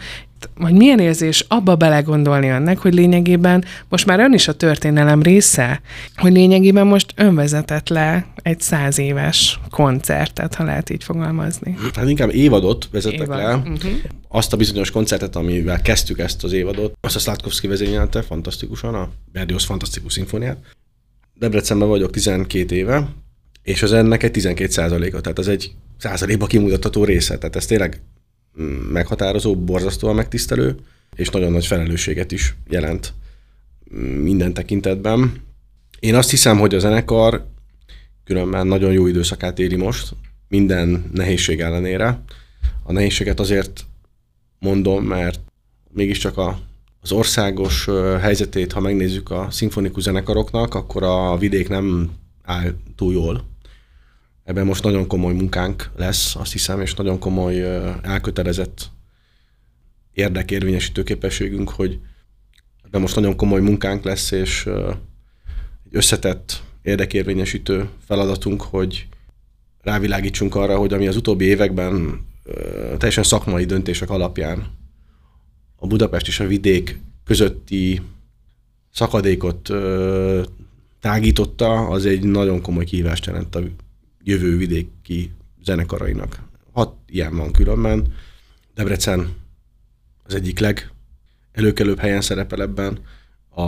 vagy 0.54 0.72
milyen 0.72 0.98
érzés 0.98 1.44
abba 1.48 1.76
belegondolni 1.76 2.50
annak, 2.50 2.78
hogy 2.78 2.94
lényegében 2.94 3.64
most 3.88 4.06
már 4.06 4.20
ön 4.20 4.32
is 4.32 4.48
a 4.48 4.52
történelem 4.52 5.22
része, 5.22 5.80
hogy 6.16 6.32
lényegében 6.32 6.86
most 6.86 7.12
ön 7.16 7.34
vezetett 7.34 7.88
le 7.88 8.26
egy 8.42 8.60
száz 8.60 8.98
éves 8.98 9.60
koncertet, 9.70 10.54
ha 10.54 10.64
lehet 10.64 10.90
így 10.90 11.04
fogalmazni. 11.04 11.76
Hát 11.94 12.08
inkább 12.08 12.34
évadot 12.34 12.88
vezettek 12.90 13.20
Évad. 13.20 13.36
le. 13.36 13.54
Uh-huh. 13.54 13.92
Azt 14.28 14.52
a 14.52 14.56
bizonyos 14.56 14.90
koncertet, 14.90 15.36
amivel 15.36 15.82
kezdtük 15.82 16.18
ezt 16.18 16.44
az 16.44 16.52
évadot, 16.52 16.94
azt 17.00 17.16
a 17.16 17.18
Slatkovski 17.18 17.66
vezényelte 17.66 18.22
fantasztikusan, 18.22 18.94
a 18.94 19.08
Berdios 19.32 19.64
Fantasztikus 19.64 20.12
Szimfóniát. 20.12 20.58
Debrecenben 21.34 21.88
vagyok 21.88 22.10
12 22.10 22.74
éve, 22.74 23.08
és 23.62 23.82
az 23.82 23.92
ennek 23.92 24.22
egy 24.22 24.30
12 24.30 24.70
százaléka, 24.70 25.20
tehát 25.20 25.38
az 25.38 25.48
egy 25.48 25.74
százalékba 25.98 26.46
kimutatható 26.46 27.04
része. 27.04 27.38
Tehát 27.38 27.56
ez 27.56 27.66
tényleg 27.66 28.00
meghatározó, 28.92 29.56
borzasztóan 29.56 30.14
megtisztelő, 30.14 30.76
és 31.14 31.28
nagyon 31.28 31.52
nagy 31.52 31.66
felelősséget 31.66 32.32
is 32.32 32.54
jelent 32.68 33.12
minden 34.20 34.54
tekintetben. 34.54 35.42
Én 36.00 36.14
azt 36.14 36.30
hiszem, 36.30 36.58
hogy 36.58 36.74
a 36.74 36.78
zenekar 36.78 37.46
különben 38.24 38.66
nagyon 38.66 38.92
jó 38.92 39.06
időszakát 39.06 39.58
éli 39.58 39.76
most, 39.76 40.14
minden 40.48 41.10
nehézség 41.12 41.60
ellenére. 41.60 42.22
A 42.82 42.92
nehézséget 42.92 43.40
azért 43.40 43.84
mondom, 44.58 45.04
mert 45.04 45.40
mégiscsak 45.92 46.38
a, 46.38 46.58
az 47.00 47.12
országos 47.12 47.88
helyzetét, 48.20 48.72
ha 48.72 48.80
megnézzük 48.80 49.30
a 49.30 49.46
szimfonikus 49.50 50.02
zenekaroknak, 50.02 50.74
akkor 50.74 51.02
a 51.02 51.36
vidék 51.36 51.68
nem 51.68 52.10
áll 52.42 52.74
túl 52.96 53.12
jól 53.12 53.53
Ebben 54.44 54.66
most 54.66 54.82
nagyon 54.82 55.06
komoly 55.06 55.32
munkánk 55.32 55.90
lesz, 55.96 56.36
azt 56.36 56.52
hiszem, 56.52 56.80
és 56.80 56.94
nagyon 56.94 57.18
komoly 57.18 57.62
elkötelezett 58.02 58.90
érdekérvényesítő 60.12 61.02
képességünk, 61.02 61.70
hogy 61.70 61.98
ebben 62.84 63.00
most 63.00 63.14
nagyon 63.14 63.36
komoly 63.36 63.60
munkánk 63.60 64.04
lesz, 64.04 64.30
és 64.30 64.66
egy 65.84 65.94
összetett 65.94 66.62
érdekérvényesítő 66.82 67.88
feladatunk, 68.06 68.62
hogy 68.62 69.06
rávilágítsunk 69.82 70.54
arra, 70.54 70.76
hogy 70.76 70.92
ami 70.92 71.06
az 71.06 71.16
utóbbi 71.16 71.44
években 71.44 72.24
teljesen 72.96 73.22
szakmai 73.22 73.64
döntések 73.64 74.10
alapján 74.10 74.66
a 75.76 75.86
Budapest 75.86 76.26
és 76.26 76.40
a 76.40 76.46
vidék 76.46 77.00
közötti 77.24 78.00
szakadékot 78.92 79.70
tágította, 81.00 81.88
az 81.88 82.06
egy 82.06 82.22
nagyon 82.22 82.60
komoly 82.60 82.84
kihívást 82.84 83.26
jelent 83.26 83.54
a 83.54 83.60
jövő 84.24 84.56
vidéki 84.56 85.30
zenekarainak. 85.62 86.42
Hat 86.72 86.94
ilyen 87.06 87.36
van 87.36 87.52
különben. 87.52 88.14
Debrecen 88.74 89.34
az 90.24 90.34
egyik 90.34 90.58
leg 90.58 90.90
előkelőbb 91.52 91.98
helyen 91.98 92.20
szerepel 92.20 92.62
ebben. 92.62 92.98
A, 93.48 93.62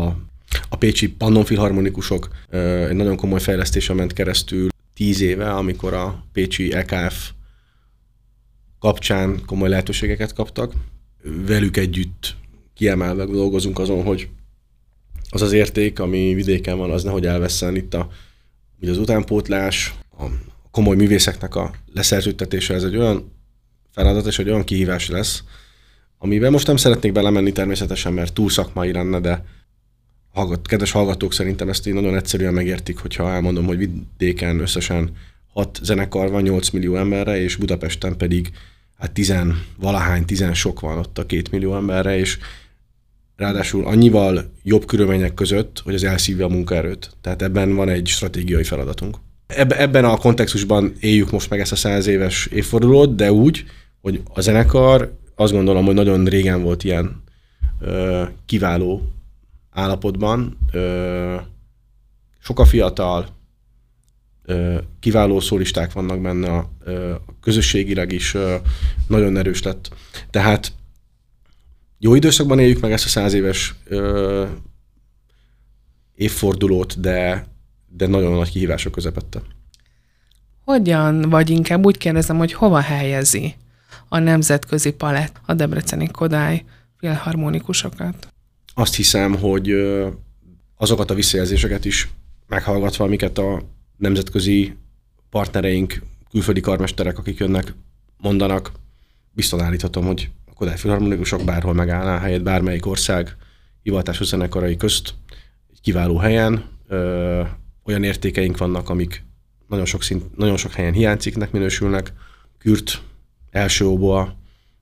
a 0.69 0.77
pécsi 0.79 1.09
Pannon 1.09 1.45
Filharmonikusok 1.45 2.29
egy 2.89 2.97
nagyon 2.97 3.17
komoly 3.17 3.41
fejlesztése 3.41 3.95
ment 3.95 4.13
keresztül 4.13 4.69
tíz 4.95 5.21
éve, 5.21 5.51
amikor 5.51 5.95
a 5.95 6.25
pécsi 6.33 6.73
EKF 6.73 7.31
kapcsán 8.79 9.45
komoly 9.47 9.69
lehetőségeket 9.69 10.33
kaptak. 10.33 10.73
Velük 11.47 11.77
együtt 11.77 12.37
kiemelve 12.75 13.25
dolgozunk 13.25 13.79
azon, 13.79 14.03
hogy 14.03 14.29
az 15.31 15.43
az 15.43 15.53
érték, 15.53 15.99
ami 15.99 16.35
vidéken 16.35 16.79
van, 16.79 16.91
az 16.91 17.03
nehogy 17.03 17.27
elveszen 17.27 17.77
itt 17.77 17.95
a, 17.95 18.09
ugye 18.81 18.91
az 18.91 18.99
utánpótlás, 18.99 19.95
a 20.19 20.25
komoly 20.71 20.97
művészeknek 20.97 21.55
a 21.55 21.75
leszerződtetése, 21.93 22.75
ez 22.75 22.83
egy 22.83 22.97
olyan 22.97 23.33
feladat 23.91 24.27
és 24.27 24.39
egy 24.39 24.49
olyan 24.49 24.65
kihívás 24.65 25.09
lesz, 25.09 25.43
amiben 26.19 26.51
most 26.51 26.67
nem 26.67 26.77
szeretnék 26.77 27.13
belemenni 27.13 27.53
természetesen, 27.53 28.13
mert 28.13 28.33
túl 28.33 28.51
szakmai 28.51 28.93
lenne, 28.93 29.21
de 29.21 29.45
hallgat, 30.33 30.67
kedves 30.67 30.91
hallgatók 30.91 31.33
szerintem 31.33 31.69
ezt 31.69 31.87
így 31.87 31.95
nagyon 31.95 32.17
egyszerűen 32.17 32.55
megértik, 32.55 32.99
hogyha 32.99 33.33
elmondom, 33.33 33.67
hogy 33.67 33.79
vidéken 33.79 34.61
összesen 34.61 35.11
6 35.53 35.79
zenekar 35.83 36.31
van 36.31 36.43
8 36.43 36.71
millió 36.71 36.97
emberre, 36.97 37.41
és 37.41 37.57
Budapesten 37.57 38.17
pedig 38.17 38.51
hát 38.99 39.13
10 39.13 39.35
valahány, 39.77 40.25
10 40.25 40.45
sok 40.53 40.81
van 40.81 40.99
ott 40.99 41.19
a 41.19 41.27
2 41.27 41.43
millió 41.51 41.77
emberre, 41.77 42.19
és 42.19 42.39
ráadásul 43.37 43.87
annyival 43.87 44.53
jobb 44.63 44.85
körülmények 44.85 45.35
között, 45.35 45.81
hogy 45.85 45.95
az 45.95 46.05
elszívja 46.05 46.45
a 46.45 46.49
munkaerőt. 46.49 47.11
Tehát 47.21 47.43
ebben 47.43 47.75
van 47.75 47.89
egy 47.89 48.07
stratégiai 48.07 48.65
feladatunk. 48.65 49.17
Ebben 49.47 50.05
a 50.05 50.17
kontextusban 50.17 50.93
éljük 51.01 51.31
most 51.31 51.51
meg 51.51 51.61
ezt 51.61 51.73
a 51.73 51.77
száz 51.77 52.07
éves 52.07 52.47
évfordulót, 52.47 53.15
de 53.15 53.33
úgy, 53.33 53.65
hogy 54.01 54.23
a 54.35 54.41
zenekar 54.41 55.19
azt 55.35 55.53
gondolom, 55.53 55.85
hogy 55.85 55.95
nagyon 55.95 56.25
régen 56.25 56.63
volt 56.63 56.85
ilyen 56.85 57.23
ö, 57.81 58.25
kiváló 58.47 59.13
állapotban. 59.71 60.59
Ö, 60.73 61.37
sok 62.39 62.59
a 62.59 62.65
fiatal, 62.65 63.27
ö, 64.45 64.79
kiváló 65.01 65.41
szólisták 65.41 65.93
vannak 65.93 66.21
benne, 66.21 66.49
a, 66.49 66.71
ö, 66.85 67.15
közösségileg 67.41 68.13
is 68.13 68.35
ö, 68.35 68.55
nagyon 69.09 69.37
erős 69.37 69.63
lett. 69.63 69.91
Tehát 70.31 70.73
jó 71.99 72.15
időszakban 72.15 72.59
éljük 72.59 72.81
meg 72.81 72.93
ezt 72.93 73.05
a 73.05 73.09
száz 73.09 73.33
éves 73.33 73.75
ö, 73.85 74.45
évfordulót, 76.15 77.01
de 77.01 77.47
de 77.97 78.07
nagyon 78.07 78.33
nagy 78.33 78.51
kihívások 78.51 78.93
közepette. 78.93 79.43
Hogyan, 80.65 81.21
vagy 81.21 81.51
inkább 81.51 81.85
úgy 81.85 81.99
kérdezem, 81.99 82.37
hogy 82.37 82.53
hova 82.53 82.81
helyezi 82.81 83.55
a 84.09 84.19
nemzetközi 84.19 84.93
palett 84.93 85.41
a 85.47 85.55
Debreceni 85.55 86.09
Kodály 86.09 86.65
filharmonikusokat? 86.97 88.29
Azt 88.75 88.95
hiszem, 88.95 89.35
hogy 89.35 89.75
azokat 90.77 91.11
a 91.11 91.15
visszajelzéseket 91.15 91.85
is 91.85 92.09
meghallgatva, 92.47 93.05
amiket 93.05 93.39
a 93.39 93.63
nemzetközi 93.97 94.77
partnereink, 95.31 96.03
külföldi 96.31 96.61
karmesterek, 96.61 97.19
akik 97.19 97.39
jönnek, 97.39 97.75
mondanak, 98.19 98.73
biztos 99.33 99.61
állíthatom, 99.61 100.07
hogy 100.07 100.31
a 100.47 100.53
Kodály 100.53 100.77
filharmonikusok 100.77 101.45
bárhol 101.45 101.75
megállná 101.75 102.17
a 102.17 102.21
helyet, 102.21 102.43
bármelyik 102.43 102.87
ország 102.87 103.37
hivatású 103.83 104.25
zenekarai 104.25 104.77
közt, 104.77 105.15
egy 105.73 105.81
kiváló 105.81 106.17
helyen, 106.17 106.65
olyan 107.87 108.03
értékeink 108.03 108.59
vannak, 108.59 108.89
amik 108.89 109.25
nagyon 109.69 109.85
sok, 109.85 110.03
szint, 110.03 110.37
nagyon 110.37 110.57
sok 110.57 110.73
helyen 110.73 110.93
hiányciknek 110.93 111.53
minősülnek. 111.53 112.13
Kürt, 112.59 113.03
első 113.51 113.85
óboa, 113.85 114.37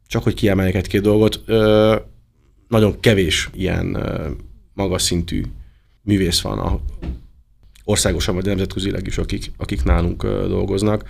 csak 0.07 0.23
hogy 0.23 0.35
kiemeljek 0.35 0.75
egy-két 0.75 1.01
dolgot, 1.01 1.43
ö, 1.47 1.97
nagyon 2.69 3.01
kevés 3.01 3.49
ilyen 3.53 3.95
ö, 3.95 4.31
magas 4.73 5.03
szintű 5.03 5.43
művész 6.03 6.40
van, 6.40 6.59
a, 6.59 6.81
országosan 7.85 8.35
vagy 8.35 8.45
nemzetközileg 8.45 9.07
is, 9.07 9.19
akik, 9.19 9.51
akik 9.57 9.85
nálunk 9.85 10.23
ö, 10.23 10.45
dolgoznak. 10.49 11.05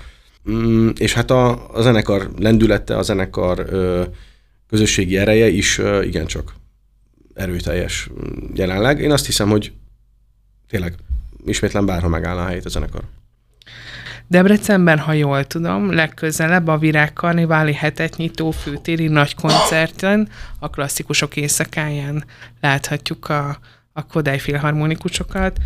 Mm, 0.50 0.88
és 0.98 1.12
hát 1.12 1.30
a, 1.30 1.74
a 1.76 1.82
zenekar 1.82 2.30
lendülete, 2.38 2.96
a 2.96 3.02
zenekar 3.02 3.66
ö, 3.70 4.04
közösségi 4.66 5.16
ereje 5.16 5.48
is 5.48 5.78
ö, 5.78 6.02
igencsak 6.02 6.54
erőteljes 7.34 8.10
jelenleg. 8.54 9.00
Én 9.00 9.10
azt 9.10 9.26
hiszem, 9.26 9.48
hogy 9.48 9.72
tényleg 10.68 10.94
ismétlen 11.44 11.86
bárha 11.86 12.08
megáll 12.08 12.36
a 12.36 12.44
helyét 12.44 12.64
a 12.64 12.68
zenekar. 12.68 13.02
Debrecenben, 14.26 14.98
ha 14.98 15.12
jól 15.12 15.44
tudom, 15.44 15.92
legközelebb 15.92 16.68
a 16.68 16.78
Virág 16.78 17.12
Karniváli 17.12 17.72
hetet 17.72 18.16
nyitó 18.16 18.50
főtéri 18.50 19.06
nagy 19.06 19.34
koncerten, 19.34 20.28
a 20.58 20.70
klasszikusok 20.70 21.36
éjszakáján 21.36 22.24
láthatjuk 22.60 23.28
a, 23.28 23.58
a 23.92 24.06
Kodály 24.06 24.38
filharmonikusokat. 24.38 25.58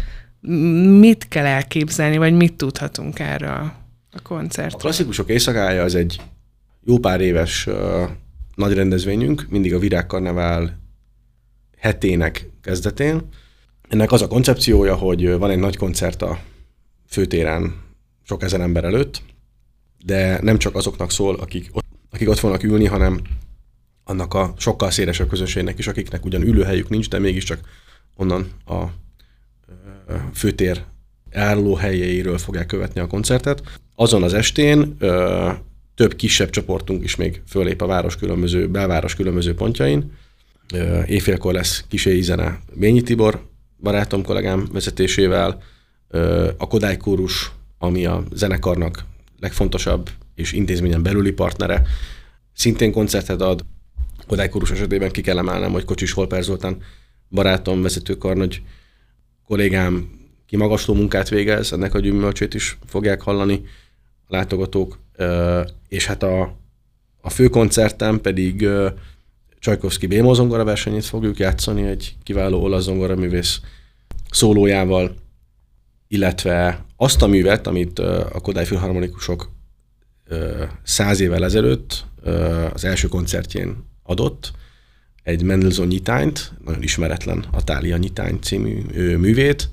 Mit 0.99 1.29
kell 1.29 1.47
elképzelni, 1.47 2.17
vagy 2.17 2.33
mit 2.33 2.55
tudhatunk 2.55 3.19
erről 3.19 3.73
a 4.13 4.23
koncertről? 4.23 4.81
A 4.81 4.83
klasszikusok 4.83 5.29
éjszakája 5.29 5.83
az 5.83 5.95
egy 5.95 6.21
jó 6.85 6.99
pár 6.99 7.21
éves 7.21 7.67
uh, 7.67 7.75
nagy 8.55 8.73
rendezvényünk, 8.73 9.47
mindig 9.49 9.75
a 9.75 9.79
Virág 9.79 10.07
Karnevál 10.07 10.79
hetének 11.79 12.51
kezdetén, 12.63 13.29
Ennek 13.89 14.13
az 14.13 14.23
a 14.23 14.29
koncepciója, 14.29 14.95
hogy 14.95 15.39
van 15.39 15.51
egy 15.51 15.59
nagy 15.59 15.77
koncert 15.77 16.23
a 16.23 16.39
főtéren 17.07 17.75
sok 18.25 18.43
ezer 18.43 18.61
ember 18.61 18.85
előtt, 18.85 19.23
de 20.05 20.39
nem 20.43 20.59
csak 20.59 20.75
azoknak 20.75 21.11
szól, 21.11 21.35
akik 21.35 21.69
ott, 21.73 21.85
akik 22.11 22.29
ott 22.29 22.39
fognak 22.39 22.63
ülni, 22.63 22.87
hanem 22.87 23.21
annak 24.05 24.35
a 24.35 24.55
sokkal 24.57 24.91
szélesebb 24.91 25.29
közönségnek 25.29 25.79
is, 25.79 25.87
akiknek 25.87 26.25
ugyan 26.25 26.43
ülőhelyük 26.43 26.89
nincs, 26.89 27.09
de 27.09 27.19
mégiscsak 27.19 27.61
onnan 28.17 28.51
a 28.67 28.85
főtér 30.35 30.85
álló 31.33 31.75
helyeiről 31.75 32.39
fogják 32.39 32.67
követni 32.67 33.01
a 33.01 33.07
koncertet. 33.07 33.63
Azon 33.95 34.23
az 34.23 34.35
estén 34.35 34.95
ö, 34.99 35.51
több 35.95 36.17
kisebb 36.17 36.51
csoportunk 36.51 37.05
is 37.05 37.17
még 37.17 37.43
fölép 37.47 37.83
a 37.83 37.87
város 37.87 38.17
különböző, 38.17 38.69
belváros 38.69 39.15
különböző 39.15 39.55
pontjain. 39.55 40.13
Ö, 40.75 41.03
éjfélkor 41.07 41.53
lesz 41.53 41.85
kiséi 41.89 42.23
zene 42.23 42.61
Bényi 42.75 43.03
Tibor 43.03 43.47
barátom, 43.81 44.23
kollégám 44.23 44.69
vezetésével, 44.73 45.63
a 46.57 46.67
Kodály 46.67 46.97
Kórus, 46.97 47.53
ami 47.79 48.07
a 48.07 48.23
zenekarnak 48.33 49.05
legfontosabb 49.41 50.11
és 50.35 50.53
intézményen 50.53 51.03
belüli 51.03 51.33
partnere, 51.33 51.83
szintén 52.53 52.93
koncertet 52.93 53.41
ad. 53.41 53.65
Kodály 54.27 54.49
Kórus 54.49 54.71
esetében 54.71 55.11
ki 55.11 55.21
kell 55.21 55.39
emelnem, 55.39 55.73
hogy 55.73 55.85
Kocsis 55.85 56.13
Holper 56.13 56.43
Zoltán 56.43 56.83
barátom, 57.31 57.83
vezetőkarnagy 57.83 58.63
kollégám 59.47 60.11
kimagasló 60.47 60.95
munkát 60.95 61.29
végez, 61.29 61.73
ennek 61.73 61.95
a 61.95 62.01
gyümölcsét 62.01 62.55
is 62.55 62.79
fogják 62.87 63.23
hallani 63.23 63.63
a 64.27 64.37
látogatók, 64.37 64.99
és 65.89 66.07
hát 66.07 66.23
a, 66.23 66.57
a 67.21 67.31
fő 67.31 67.49
koncerten 67.49 68.21
pedig 68.21 68.69
Csajkovszki 69.59 70.07
Bémol 70.07 70.35
zongora 70.35 70.65
versenyét 70.65 71.05
fogjuk 71.05 71.39
játszani 71.39 71.83
egy 71.83 72.15
kiváló 72.23 72.63
olasz 72.63 72.83
zongora 72.83 73.17
művész 73.17 73.61
szólójával, 74.31 75.15
illetve 76.09 76.85
azt 76.97 77.23
a 77.23 77.27
művet, 77.27 77.67
amit 77.67 77.99
a 77.99 78.41
Kodály 78.43 78.65
Filharmonikusok 78.65 79.51
száz 80.83 81.21
évvel 81.21 81.45
ezelőtt 81.45 82.05
az 82.73 82.85
első 82.85 83.09
koncertjén 83.09 83.77
adott, 84.03 84.53
egy 85.23 85.43
Mendelssohn 85.43 85.89
nyitányt, 85.89 86.53
nagyon 86.65 86.83
ismeretlen 86.83 87.45
a 87.53 87.65
Tália 87.65 87.97
nyitány 87.97 88.39
című 88.41 88.83
művét, 89.17 89.71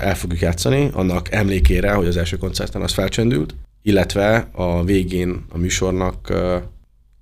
el 0.00 0.14
fogjuk 0.14 0.40
játszani, 0.40 0.90
annak 0.92 1.32
emlékére, 1.32 1.92
hogy 1.92 2.06
az 2.06 2.16
első 2.16 2.36
koncerten 2.36 2.82
az 2.82 2.92
felcsendült, 2.92 3.54
illetve 3.82 4.48
a 4.52 4.84
végén 4.84 5.44
a 5.48 5.58
műsornak 5.58 6.32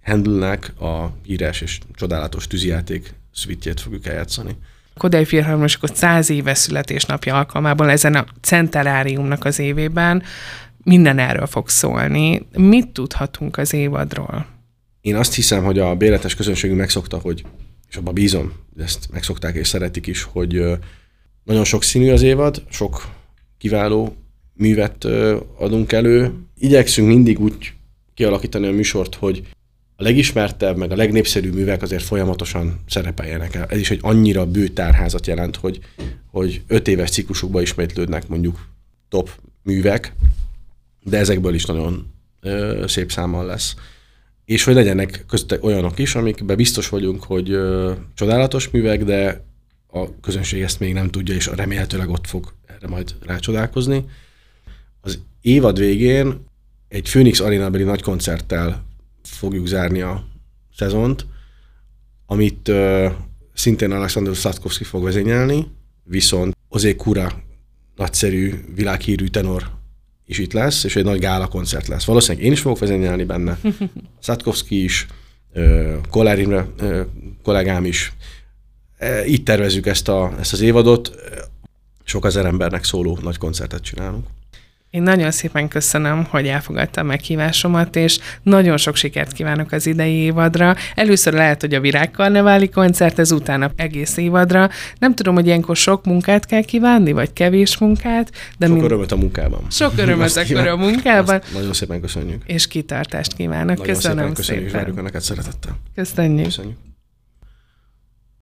Handelnek 0.07 0.81
a 0.81 1.13
híres 1.23 1.61
és 1.61 1.79
csodálatos 1.95 2.47
tűzijáték 2.47 3.15
szvitjét 3.35 3.81
fogjuk 3.81 4.07
eljátszani. 4.07 4.57
Kodály 4.97 5.25
Filharmonikot 5.25 5.97
száz 5.97 6.31
éves 6.31 6.59
születésnapja 6.59 7.37
alkalmában 7.37 7.89
ezen 7.89 8.15
a 8.15 8.27
centenáriumnak 8.41 9.45
az 9.45 9.59
évében 9.59 10.23
minden 10.83 11.19
erről 11.19 11.47
fog 11.47 11.69
szólni. 11.69 12.47
Mit 12.57 12.89
tudhatunk 12.89 13.57
az 13.57 13.73
évadról? 13.73 14.47
Én 15.01 15.17
azt 15.17 15.35
hiszem, 15.35 15.65
hogy 15.65 15.79
a 15.79 15.95
béletes 15.95 16.35
közönségünk 16.35 16.79
megszokta, 16.79 17.19
hogy, 17.19 17.45
és 17.89 17.97
abban 17.97 18.15
bízom, 18.15 18.53
ezt 18.79 19.09
megszokták 19.13 19.55
és 19.55 19.69
szeretik 19.69 20.07
is, 20.07 20.23
hogy 20.23 20.63
nagyon 21.45 21.65
sok 21.65 21.83
színű 21.83 22.11
az 22.11 22.23
évad, 22.23 22.63
sok 22.71 23.09
kiváló 23.59 24.17
művet 24.53 25.05
adunk 25.59 25.93
elő. 25.93 26.33
Igyekszünk 26.59 27.09
mindig 27.09 27.41
úgy 27.41 27.73
kialakítani 28.15 28.67
a 28.67 28.73
műsort, 28.73 29.15
hogy 29.15 29.43
a 29.97 30.03
legismertebb, 30.03 30.77
meg 30.77 30.91
a 30.91 30.97
legnépszerűbb 30.97 31.55
művek 31.55 31.83
azért 31.83 32.03
folyamatosan 32.03 32.81
szerepeljenek 32.89 33.55
el. 33.55 33.67
Ez 33.69 33.79
is 33.79 33.91
egy 33.91 33.99
annyira 34.03 34.47
bő 34.47 34.69
tárházat 34.69 35.27
jelent, 35.27 35.57
hogy, 35.57 35.81
hogy 36.31 36.63
öt 36.67 36.89
éves 36.89 37.11
ciklusukban 37.11 37.63
ismétlődnek 37.63 38.29
mondjuk 38.29 38.69
top 39.09 39.31
művek, 39.63 40.13
de 41.03 41.19
ezekből 41.19 41.55
is 41.55 41.65
nagyon 41.65 42.13
ö, 42.41 42.85
szép 42.87 43.13
számmal 43.13 43.47
lesz. 43.47 43.75
És 44.45 44.65
hogy 44.65 44.75
legyenek 44.75 45.25
közte 45.29 45.59
olyanok 45.61 45.99
is, 45.99 46.15
amikben 46.15 46.57
biztos 46.57 46.89
vagyunk, 46.89 47.25
hogy 47.25 47.51
ö, 47.51 47.93
csodálatos 48.15 48.71
művek, 48.71 49.05
de 49.05 49.45
a 49.87 50.21
közönség 50.21 50.63
ezt 50.63 50.81
még 50.81 50.93
nem 50.93 51.11
tudja, 51.11 51.35
és 51.35 51.47
remélhetőleg 51.47 52.09
ott 52.09 52.27
fog 52.27 52.53
erre 52.67 52.89
majd 52.89 53.15
rácsodálkozni. 53.21 54.05
Az 55.01 55.19
évad 55.41 55.79
végén 55.79 56.45
egy 56.89 57.09
Phoenix 57.11 57.41
Arena-beli 57.41 57.85
nagy 57.85 58.03
koncerttel 58.03 58.85
fogjuk 59.37 59.67
zárni 59.67 60.01
a 60.01 60.25
szezont, 60.77 61.27
amit 62.27 62.69
uh, 62.69 63.13
szintén 63.55 63.91
Alexander 63.91 64.37
Szatkovszki 64.37 64.85
fog 64.85 65.03
vezényelni, 65.03 65.67
viszont 66.05 66.57
Ozé 66.69 66.97
Kura 66.97 67.33
nagyszerű, 67.97 68.55
világhírű 68.75 69.27
tenor 69.27 69.71
is 70.27 70.39
itt 70.39 70.53
lesz, 70.53 70.85
és 70.85 70.97
egy 70.97 71.05
nagy 71.05 71.19
gála 71.19 71.47
koncert 71.47 71.87
lesz. 71.87 72.05
Valószínűleg 72.05 72.47
én 72.47 72.53
is 72.53 72.61
fogok 72.61 72.79
vezényelni 72.79 73.25
benne, 73.25 73.59
Szatkovszki 74.21 74.85
is, 74.85 75.07
uh, 75.55 75.95
Kollár 76.11 76.39
Imre 76.39 76.67
uh, 76.81 77.01
kollégám 77.43 77.85
is, 77.85 78.13
E, 78.97 79.27
így 79.27 79.43
tervezzük 79.43 79.87
ezt, 79.87 80.09
a, 80.09 80.33
ezt 80.39 80.53
az 80.53 80.61
évadot. 80.61 81.15
Sok 82.05 82.25
ezer 82.25 82.45
embernek 82.45 82.85
szóló 82.85 83.19
nagy 83.23 83.39
koncertet 83.39 83.83
csinálunk. 83.83 84.27
Én 84.97 85.03
nagyon 85.03 85.31
szépen 85.31 85.69
köszönöm, 85.69 86.27
hogy 86.31 86.47
elfogadta 86.47 87.01
a 87.01 87.05
meghívásomat, 87.05 87.97
és 87.97 88.19
nagyon 88.43 88.77
sok 88.77 88.97
sikert 88.97 89.33
kívánok 89.33 89.73
az 89.73 89.87
idei 89.87 90.13
évadra. 90.13 90.75
Először 90.95 91.33
lehet, 91.33 91.61
hogy 91.61 91.75
a 91.75 91.81
virágkarneváli 91.81 92.69
koncert, 92.69 93.19
ez 93.19 93.33
utána 93.33 93.71
egész 93.77 94.17
évadra. 94.17 94.71
Nem 94.99 95.15
tudom, 95.15 95.35
hogy 95.35 95.47
ilyenkor 95.47 95.77
sok 95.77 96.05
munkát 96.05 96.47
kell 96.47 96.63
kívánni, 96.63 97.13
vagy 97.13 97.33
kevés 97.33 97.79
munkát. 97.79 98.31
De 98.59 98.67
sok 98.67 98.75
mind... 98.75 98.87
örömet 98.87 99.13
a 99.13 99.17
munkában. 99.17 99.61
Sok 99.71 99.93
örömet 99.97 100.37
akkor 100.37 100.67
a 100.67 100.77
munkában. 100.77 101.41
Azt 101.43 101.53
nagyon 101.53 101.73
szépen 101.73 102.01
köszönjük. 102.01 102.43
És 102.47 102.67
kitartást 102.67 103.35
kívánok. 103.35 103.67
Nagyon 103.67 103.95
köszönöm 103.95 104.19
szépen. 104.19 104.35
Köszönjük, 104.35 104.67
és 104.67 104.73
várjuk 104.73 104.99
Önöket 104.99 105.23
szeretettel. 105.23 105.79
Köszönjük. 105.95 106.45
Köszönjük. 106.45 106.86